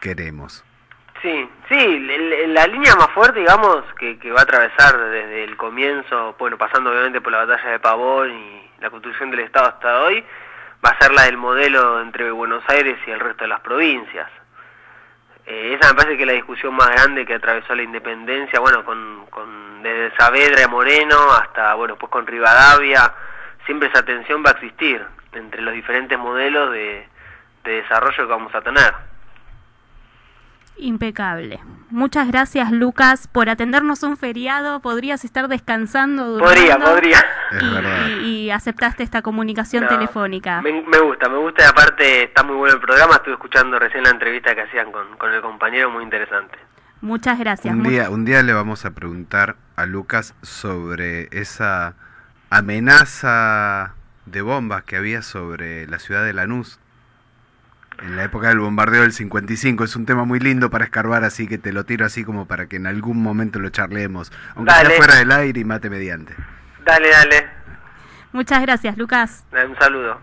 [0.00, 0.65] queremos?
[1.26, 1.98] Sí, sí,
[2.46, 6.90] la línea más fuerte, digamos, que, que va a atravesar desde el comienzo, bueno, pasando
[6.90, 10.24] obviamente por la batalla de Pavón y la construcción del Estado hasta hoy,
[10.86, 14.30] va a ser la del modelo entre Buenos Aires y el resto de las provincias.
[15.46, 18.84] Eh, esa me parece que es la discusión más grande que atravesó la independencia, bueno,
[18.84, 23.12] con, con desde Saavedra y Moreno hasta, bueno, pues con Rivadavia,
[23.64, 27.08] siempre esa tensión va a existir entre los diferentes modelos de,
[27.64, 29.15] de desarrollo que vamos a tener.
[30.78, 31.60] Impecable.
[31.90, 34.80] Muchas gracias, Lucas, por atendernos un feriado.
[34.80, 37.24] Podrías estar descansando durante Podría, podría.
[38.20, 40.60] y, y aceptaste esta comunicación No, telefónica.
[40.62, 44.02] Me, me gusta, me gusta y aparte está muy bueno el programa, estuve escuchando recién
[44.04, 46.58] la entrevista que hacían con, con el compañero, muy interesante.
[47.00, 47.72] Muchas gracias.
[47.74, 51.94] Un día, un día le vamos a preguntar a Lucas sobre esa
[52.50, 56.80] amenaza de bombas que había sobre la ciudad de Lanús
[58.02, 59.84] en la época del bombardeo del 55.
[59.84, 62.66] Es un tema muy lindo para escarbar, así que te lo tiro así como para
[62.66, 64.88] que en algún momento lo charlemos, aunque Dale.
[64.90, 66.34] sea fuera del aire y mate mediante.
[66.84, 67.46] Dale, dale,
[68.32, 69.44] Muchas gracias, Lucas.
[69.52, 70.20] un saludo.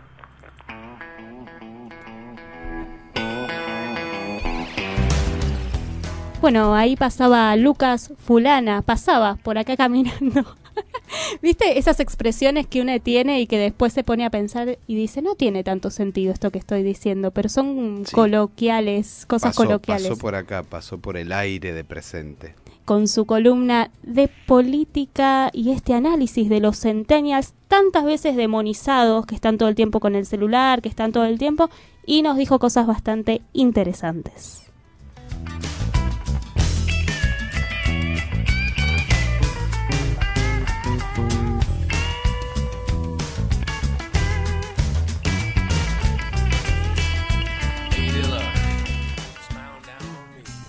[6.42, 10.56] Bueno, ahí pasaba Lucas Fulana, pasaba por acá caminando.
[11.42, 15.22] ¿Viste esas expresiones que uno tiene y que después se pone a pensar y dice,
[15.22, 20.10] no tiene tanto sentido esto que estoy diciendo, pero son coloquiales, cosas Pasó, coloquiales.
[20.10, 22.56] pasó por acá, pasó por el aire de presente.
[22.86, 29.36] Con su columna de política y este análisis de los centennials tantas veces demonizados, que
[29.36, 31.70] están todo el tiempo con el celular, que están todo el tiempo,
[32.06, 34.64] y nos dijo cosas bastante interesantes.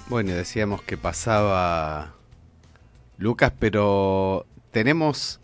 [0.08, 2.14] Bueno, decíamos que pasaba
[3.16, 5.40] Lucas, pero tenemos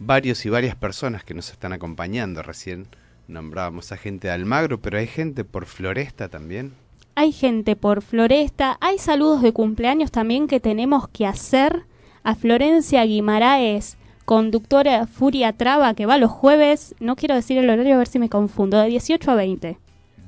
[0.00, 2.42] varios y varias personas que nos están acompañando.
[2.42, 2.88] Recién
[3.28, 6.72] nombrábamos a gente de Almagro, pero hay gente por Floresta también.
[7.14, 11.84] Hay gente por Floresta, hay saludos de cumpleaños también que tenemos que hacer
[12.24, 17.94] a Florencia Guimaraes, conductora Furia Traba, que va los jueves, no quiero decir el horario
[17.94, 19.78] a ver si me confundo, de 18 a 20.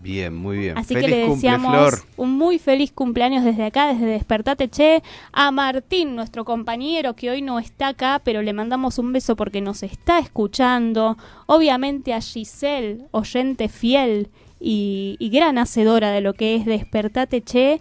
[0.06, 0.78] Bien, muy bien.
[0.78, 1.94] Así Feliz que le cumple, deseamos Flor.
[2.16, 5.02] un muy feliz cumpleaños desde acá, desde Despertate Che,
[5.32, 9.60] a Martín, nuestro compañero que hoy no está acá, pero le mandamos un beso porque
[9.60, 11.16] nos está escuchando.
[11.46, 14.30] Obviamente a Giselle, oyente fiel
[14.60, 17.80] y, y gran hacedora de lo que es Despertate Che.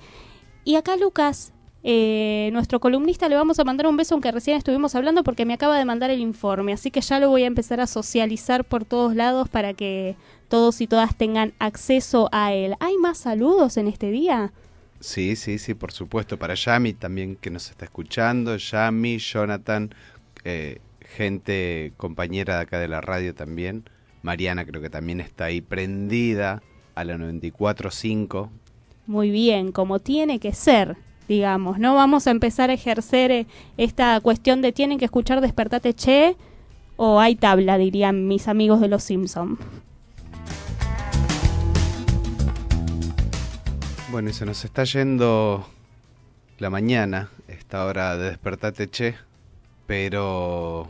[0.64, 1.54] Y acá Lucas,
[1.88, 5.54] eh, nuestro columnista, le vamos a mandar un beso aunque recién estuvimos hablando porque me
[5.54, 8.86] acaba de mandar el informe, así que ya lo voy a empezar a socializar por
[8.86, 10.16] todos lados para que
[10.48, 12.74] todos y todas tengan acceso a él.
[12.80, 14.52] ¿Hay más saludos en este día?
[15.00, 16.40] Sí, sí, sí, por supuesto.
[16.40, 18.58] Para Yami también que nos está escuchando.
[18.58, 19.94] Yami, Jonathan,
[20.44, 23.88] eh, gente compañera de acá de la radio también.
[24.24, 26.64] Mariana creo que también está ahí prendida
[26.96, 28.50] a la 94.5.
[29.06, 31.80] Muy bien, como tiene que ser, digamos.
[31.80, 33.48] No vamos a empezar a ejercer eh,
[33.78, 36.36] esta cuestión de tienen que escuchar Despertate Che
[36.98, 39.58] o hay tabla, dirían mis amigos de los Simpson.
[44.12, 45.68] Bueno, y se nos está yendo
[46.58, 49.16] la mañana, esta hora de despertate che,
[49.88, 50.90] pero,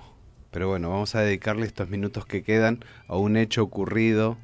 [0.51, 4.37] pero bueno, vamos a dedicarle estos minutos que quedan a un hecho ocurrido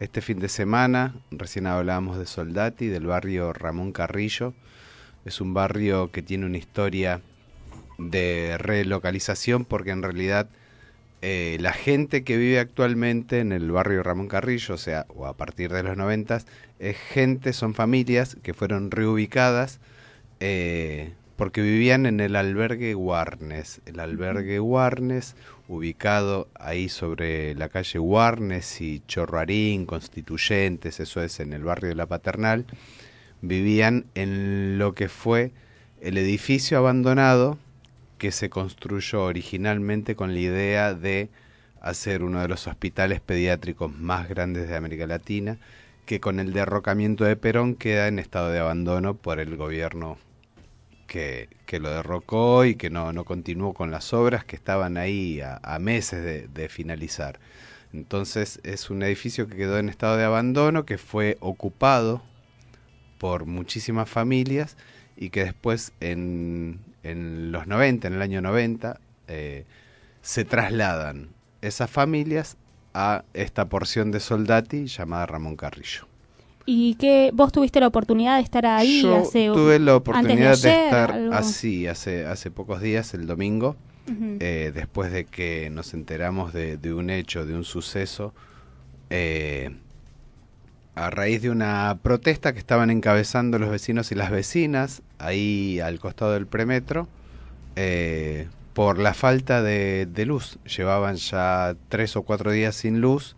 [0.00, 1.14] este fin de semana.
[1.30, 4.54] Recién hablábamos de Soldati, del barrio Ramón Carrillo.
[5.26, 7.20] Es un barrio que tiene una historia
[7.98, 10.48] de relocalización porque en realidad
[11.20, 15.36] eh, la gente que vive actualmente en el barrio Ramón Carrillo, o sea, o a
[15.36, 16.46] partir de los noventas,
[16.78, 19.80] es gente, son familias que fueron reubicadas
[20.38, 23.80] eh, porque vivían en el albergue Warnes.
[23.86, 25.34] El albergue Warnes,
[25.66, 31.96] ubicado ahí sobre la calle Warnes y Chorrarín, Constituyentes, eso es en el barrio de
[31.96, 32.64] la Paternal,
[33.42, 35.52] vivían en lo que fue
[36.00, 37.58] el edificio abandonado
[38.18, 41.28] que se construyó originalmente con la idea de
[41.80, 45.58] hacer uno de los hospitales pediátricos más grandes de América Latina,
[46.06, 50.18] que con el derrocamiento de Perón queda en estado de abandono por el gobierno
[51.06, 55.40] que, que lo derrocó y que no, no continuó con las obras que estaban ahí
[55.40, 57.38] a, meses de finalizar.
[57.92, 62.22] Entonces es un edificio que quedó en estado de abandono, que fue ocupado
[63.18, 64.76] por muchísimas familias
[65.16, 69.64] y que después en, en los 90, en el año 90, eh,
[70.22, 71.28] se trasladan
[71.62, 72.56] esas familias
[72.94, 76.06] a esta porción de Soldati llamada Ramón Carrillo.
[76.64, 80.62] ¿Y que vos tuviste la oportunidad de estar ahí Yo hace tuve la oportunidad antes
[80.62, 81.32] de, estar algo?
[81.32, 83.76] así hace, hace pocos días, el domingo,
[84.40, 88.34] eh, después de que nos enteramos de, de un hecho, de un suceso,
[89.10, 89.76] eh,
[90.96, 96.00] a raíz de una protesta que estaban encabezando los vecinos y las vecinas ahí al
[96.00, 97.06] costado del premetro
[97.76, 100.58] eh, por la falta de, de luz.
[100.64, 103.36] Llevaban ya tres o cuatro días sin luz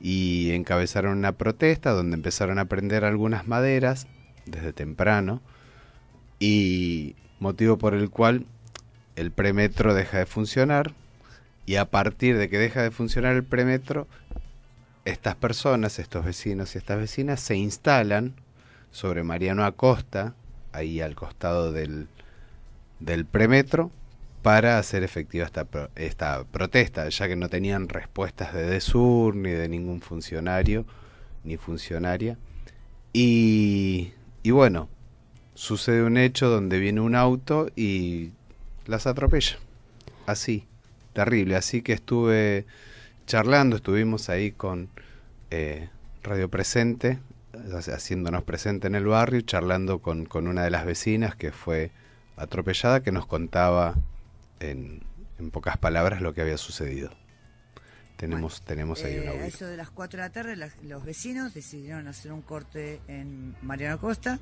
[0.00, 4.06] y encabezaron una protesta donde empezaron a prender algunas maderas
[4.46, 5.42] desde temprano
[6.40, 8.46] y motivo por el cual
[9.16, 10.94] el premetro deja de funcionar
[11.66, 14.06] y a partir de que deja de funcionar el premetro
[15.06, 18.34] estas personas, estos vecinos y estas vecinas se instalan
[18.90, 20.34] sobre Mariano Acosta,
[20.72, 22.08] ahí al costado del,
[22.98, 23.92] del premetro,
[24.42, 29.68] para hacer efectiva esta, esta protesta, ya que no tenían respuestas de DESUR ni de
[29.68, 30.84] ningún funcionario
[31.44, 32.36] ni funcionaria.
[33.12, 34.88] Y, y bueno,
[35.54, 38.32] sucede un hecho donde viene un auto y
[38.86, 39.56] las atropella.
[40.26, 40.66] Así,
[41.12, 41.54] terrible.
[41.54, 42.66] Así que estuve
[43.26, 44.88] charlando, estuvimos ahí con
[45.50, 45.88] eh,
[46.22, 47.18] Radio Presente,
[47.92, 51.90] haciéndonos presente en el barrio, charlando con, con una de las vecinas que fue
[52.36, 53.94] atropellada, que nos contaba
[54.60, 55.02] en,
[55.38, 57.10] en pocas palabras lo que había sucedido.
[58.16, 59.44] Tenemos, tenemos ahí Eh, a audio.
[59.44, 63.54] eso de las 4 de la tarde, las- los vecinos decidieron hacer un corte en
[63.62, 64.38] Mariano Costa,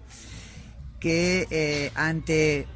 [1.00, 2.66] que eh, ante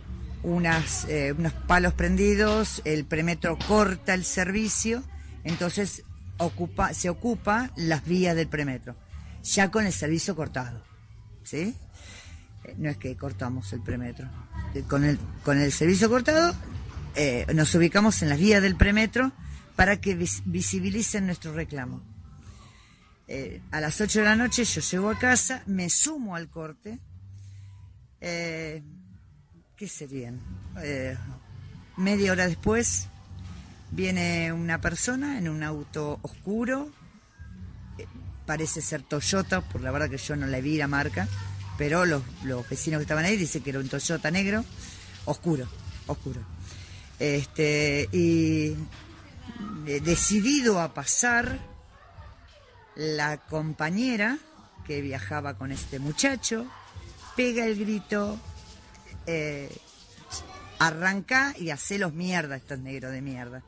[0.43, 5.03] unas, eh, unos palos prendidos, el premetro corta el servicio,
[5.45, 6.03] entonces
[6.39, 8.97] ocupa, se ocupa las vías del premetro,
[9.43, 10.83] ya con el servicio cortado.
[11.45, 11.75] ¿Sí?
[12.65, 14.29] Eh, No es que cortamos el premetro.
[14.75, 16.55] Eh, Con el, con el servicio cortado,
[17.17, 19.33] eh, nos ubicamos en las vías del premetro
[19.77, 22.01] para que vis- visibilicen nuestro reclamo.
[23.71, 26.99] A las 8 de la noche yo llego a casa, me sumo al corte.
[28.23, 28.83] Eh,
[29.77, 30.41] ¿Qué serían?
[31.97, 33.09] Media hora después
[33.91, 36.91] viene una persona en un auto oscuro.
[37.99, 38.07] eh,
[38.47, 41.29] parece ser Toyota, por la verdad que yo no la vi la marca,
[41.77, 44.65] pero los, los vecinos que estaban ahí dicen que era un Toyota negro,
[45.25, 45.69] oscuro,
[46.07, 46.41] oscuro.
[47.19, 48.75] Este, y
[49.87, 51.59] eh, decidido a pasar,
[52.95, 54.39] la compañera
[54.87, 56.67] que viajaba con este muchacho
[57.37, 58.39] pega el grito,
[59.27, 59.71] eh,
[60.81, 63.63] arranca y hacelos mierda estos negros de mierda.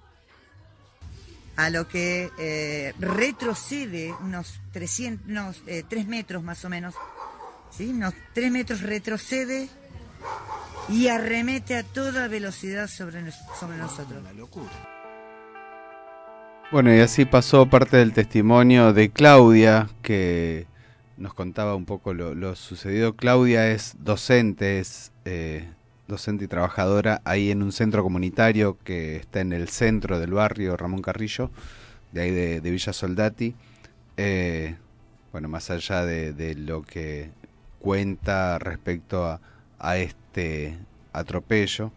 [1.61, 6.95] A lo que eh, retrocede unos 300, unos eh, 3 metros más o menos,
[7.71, 7.91] ¿sí?
[7.91, 9.69] unos 3 metros retrocede
[10.89, 14.23] y arremete a toda velocidad sobre, nos- sobre nosotros.
[16.73, 20.67] Bueno, y así pasó parte del testimonio de Claudia, que
[21.19, 23.17] nos contaba un poco lo, lo sucedido.
[23.17, 25.69] Claudia es docente, es eh,
[26.11, 30.77] docente y trabajadora ahí en un centro comunitario que está en el centro del barrio
[30.77, 31.51] Ramón Carrillo,
[32.13, 33.55] de ahí de, Villa Soldati.
[34.17, 34.77] Eh,
[35.33, 37.31] bueno, más allá de, lo que
[37.79, 39.25] cuenta respecto
[39.79, 40.77] a, este
[41.13, 41.93] atropello,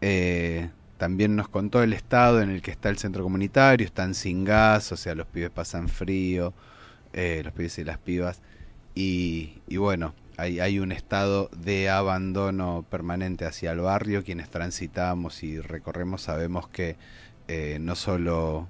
[0.00, 4.44] eh, también nos contó el estado en el que está el centro comunitario, están sin
[4.44, 6.54] gas, o sea, los pibes pasan frío,
[7.12, 8.40] eh, los pibes y las pibas,
[8.94, 16.22] y bueno, hay, un estado de abandono permanente hacia el barrio, quienes transitamos y recorremos
[16.22, 16.96] sabemos que
[17.48, 18.66] eh, no solo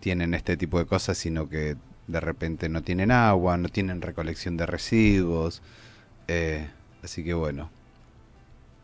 [0.00, 4.56] tienen este tipo de cosas, sino que de repente no tienen agua, no tienen recolección
[4.56, 5.62] de residuos,
[6.28, 6.68] eh,
[7.02, 7.70] así que bueno,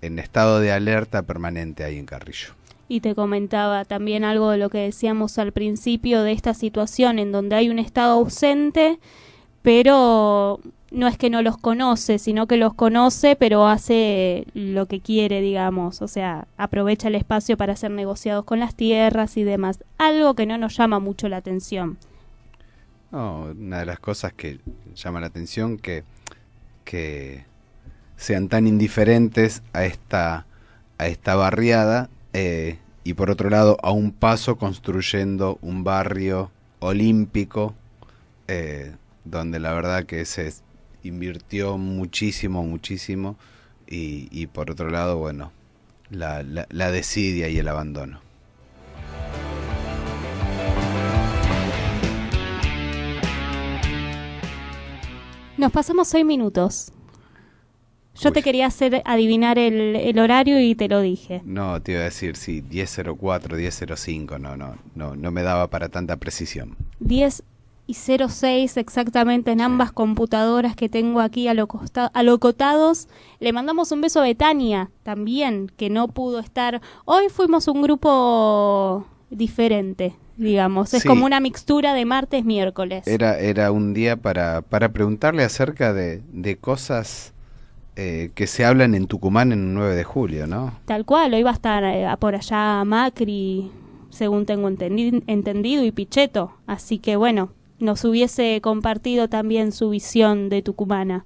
[0.00, 2.54] en estado de alerta permanente ahí en Carrillo.
[2.88, 7.30] Y te comentaba también algo de lo que decíamos al principio de esta situación en
[7.30, 8.98] donde hay un Estado ausente,
[9.62, 10.58] pero
[10.90, 15.40] no es que no los conoce, sino que los conoce, pero hace lo que quiere,
[15.40, 20.34] digamos, o sea, aprovecha el espacio para hacer negociados con las tierras y demás, algo
[20.34, 21.96] que no nos llama mucho la atención.
[23.12, 24.60] Una de las cosas que
[24.94, 26.04] llama la atención que,
[26.84, 27.44] que
[28.16, 30.46] sean tan indiferentes a esta,
[30.98, 37.74] a esta barriada eh, y por otro lado a un paso construyendo un barrio olímpico
[38.46, 40.52] eh, donde la verdad que se
[41.04, 43.36] invirtió muchísimo, muchísimo
[43.86, 45.52] y, y por otro lado, bueno,
[46.10, 48.20] la, la, la desidia y el abandono.
[55.56, 56.90] Nos pasamos seis minutos.
[58.14, 61.42] Yo te quería hacer adivinar el, el horario y te lo dije.
[61.44, 65.88] No, te iba a decir, sí, 10.04, 10.05, no, no, no, no me daba para
[65.88, 66.76] tanta precisión.
[67.00, 67.42] 10
[67.90, 73.08] y 06 exactamente en ambas computadoras que tengo aquí alocosta- alocotados.
[73.40, 76.80] Le mandamos un beso a Betania también, que no pudo estar.
[77.04, 80.94] Hoy fuimos un grupo diferente, digamos.
[80.94, 81.08] Es Sí.
[81.08, 83.06] como una mixtura de martes, miércoles.
[83.06, 87.32] Era, era un día para, para preguntarle acerca de, de cosas
[87.96, 90.72] eh, que se hablan en Tucumán en un 9 de julio, ¿no?
[90.86, 93.70] Tal cual, hoy va a estar eh, por allá Macri,
[94.10, 96.52] según tengo entendi- entendido, y Pichetto.
[96.66, 97.50] Así que bueno,
[97.80, 101.24] nos hubiese compartido también su visión de tucumana.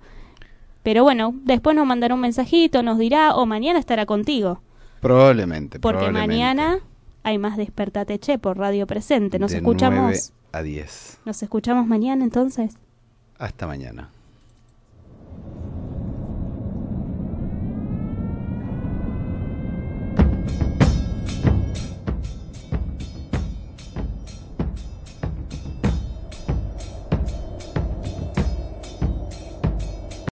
[0.83, 4.61] Pero bueno, después nos mandará un mensajito, nos dirá, o mañana estará contigo.
[5.01, 6.29] Probablemente, Porque probablemente.
[6.35, 6.79] mañana
[7.23, 9.39] hay más Despertate Che por Radio Presente.
[9.39, 10.03] Nos de escuchamos.
[10.03, 10.19] 9
[10.53, 11.21] a 10.
[11.25, 12.77] Nos escuchamos mañana entonces.
[13.39, 14.11] Hasta mañana.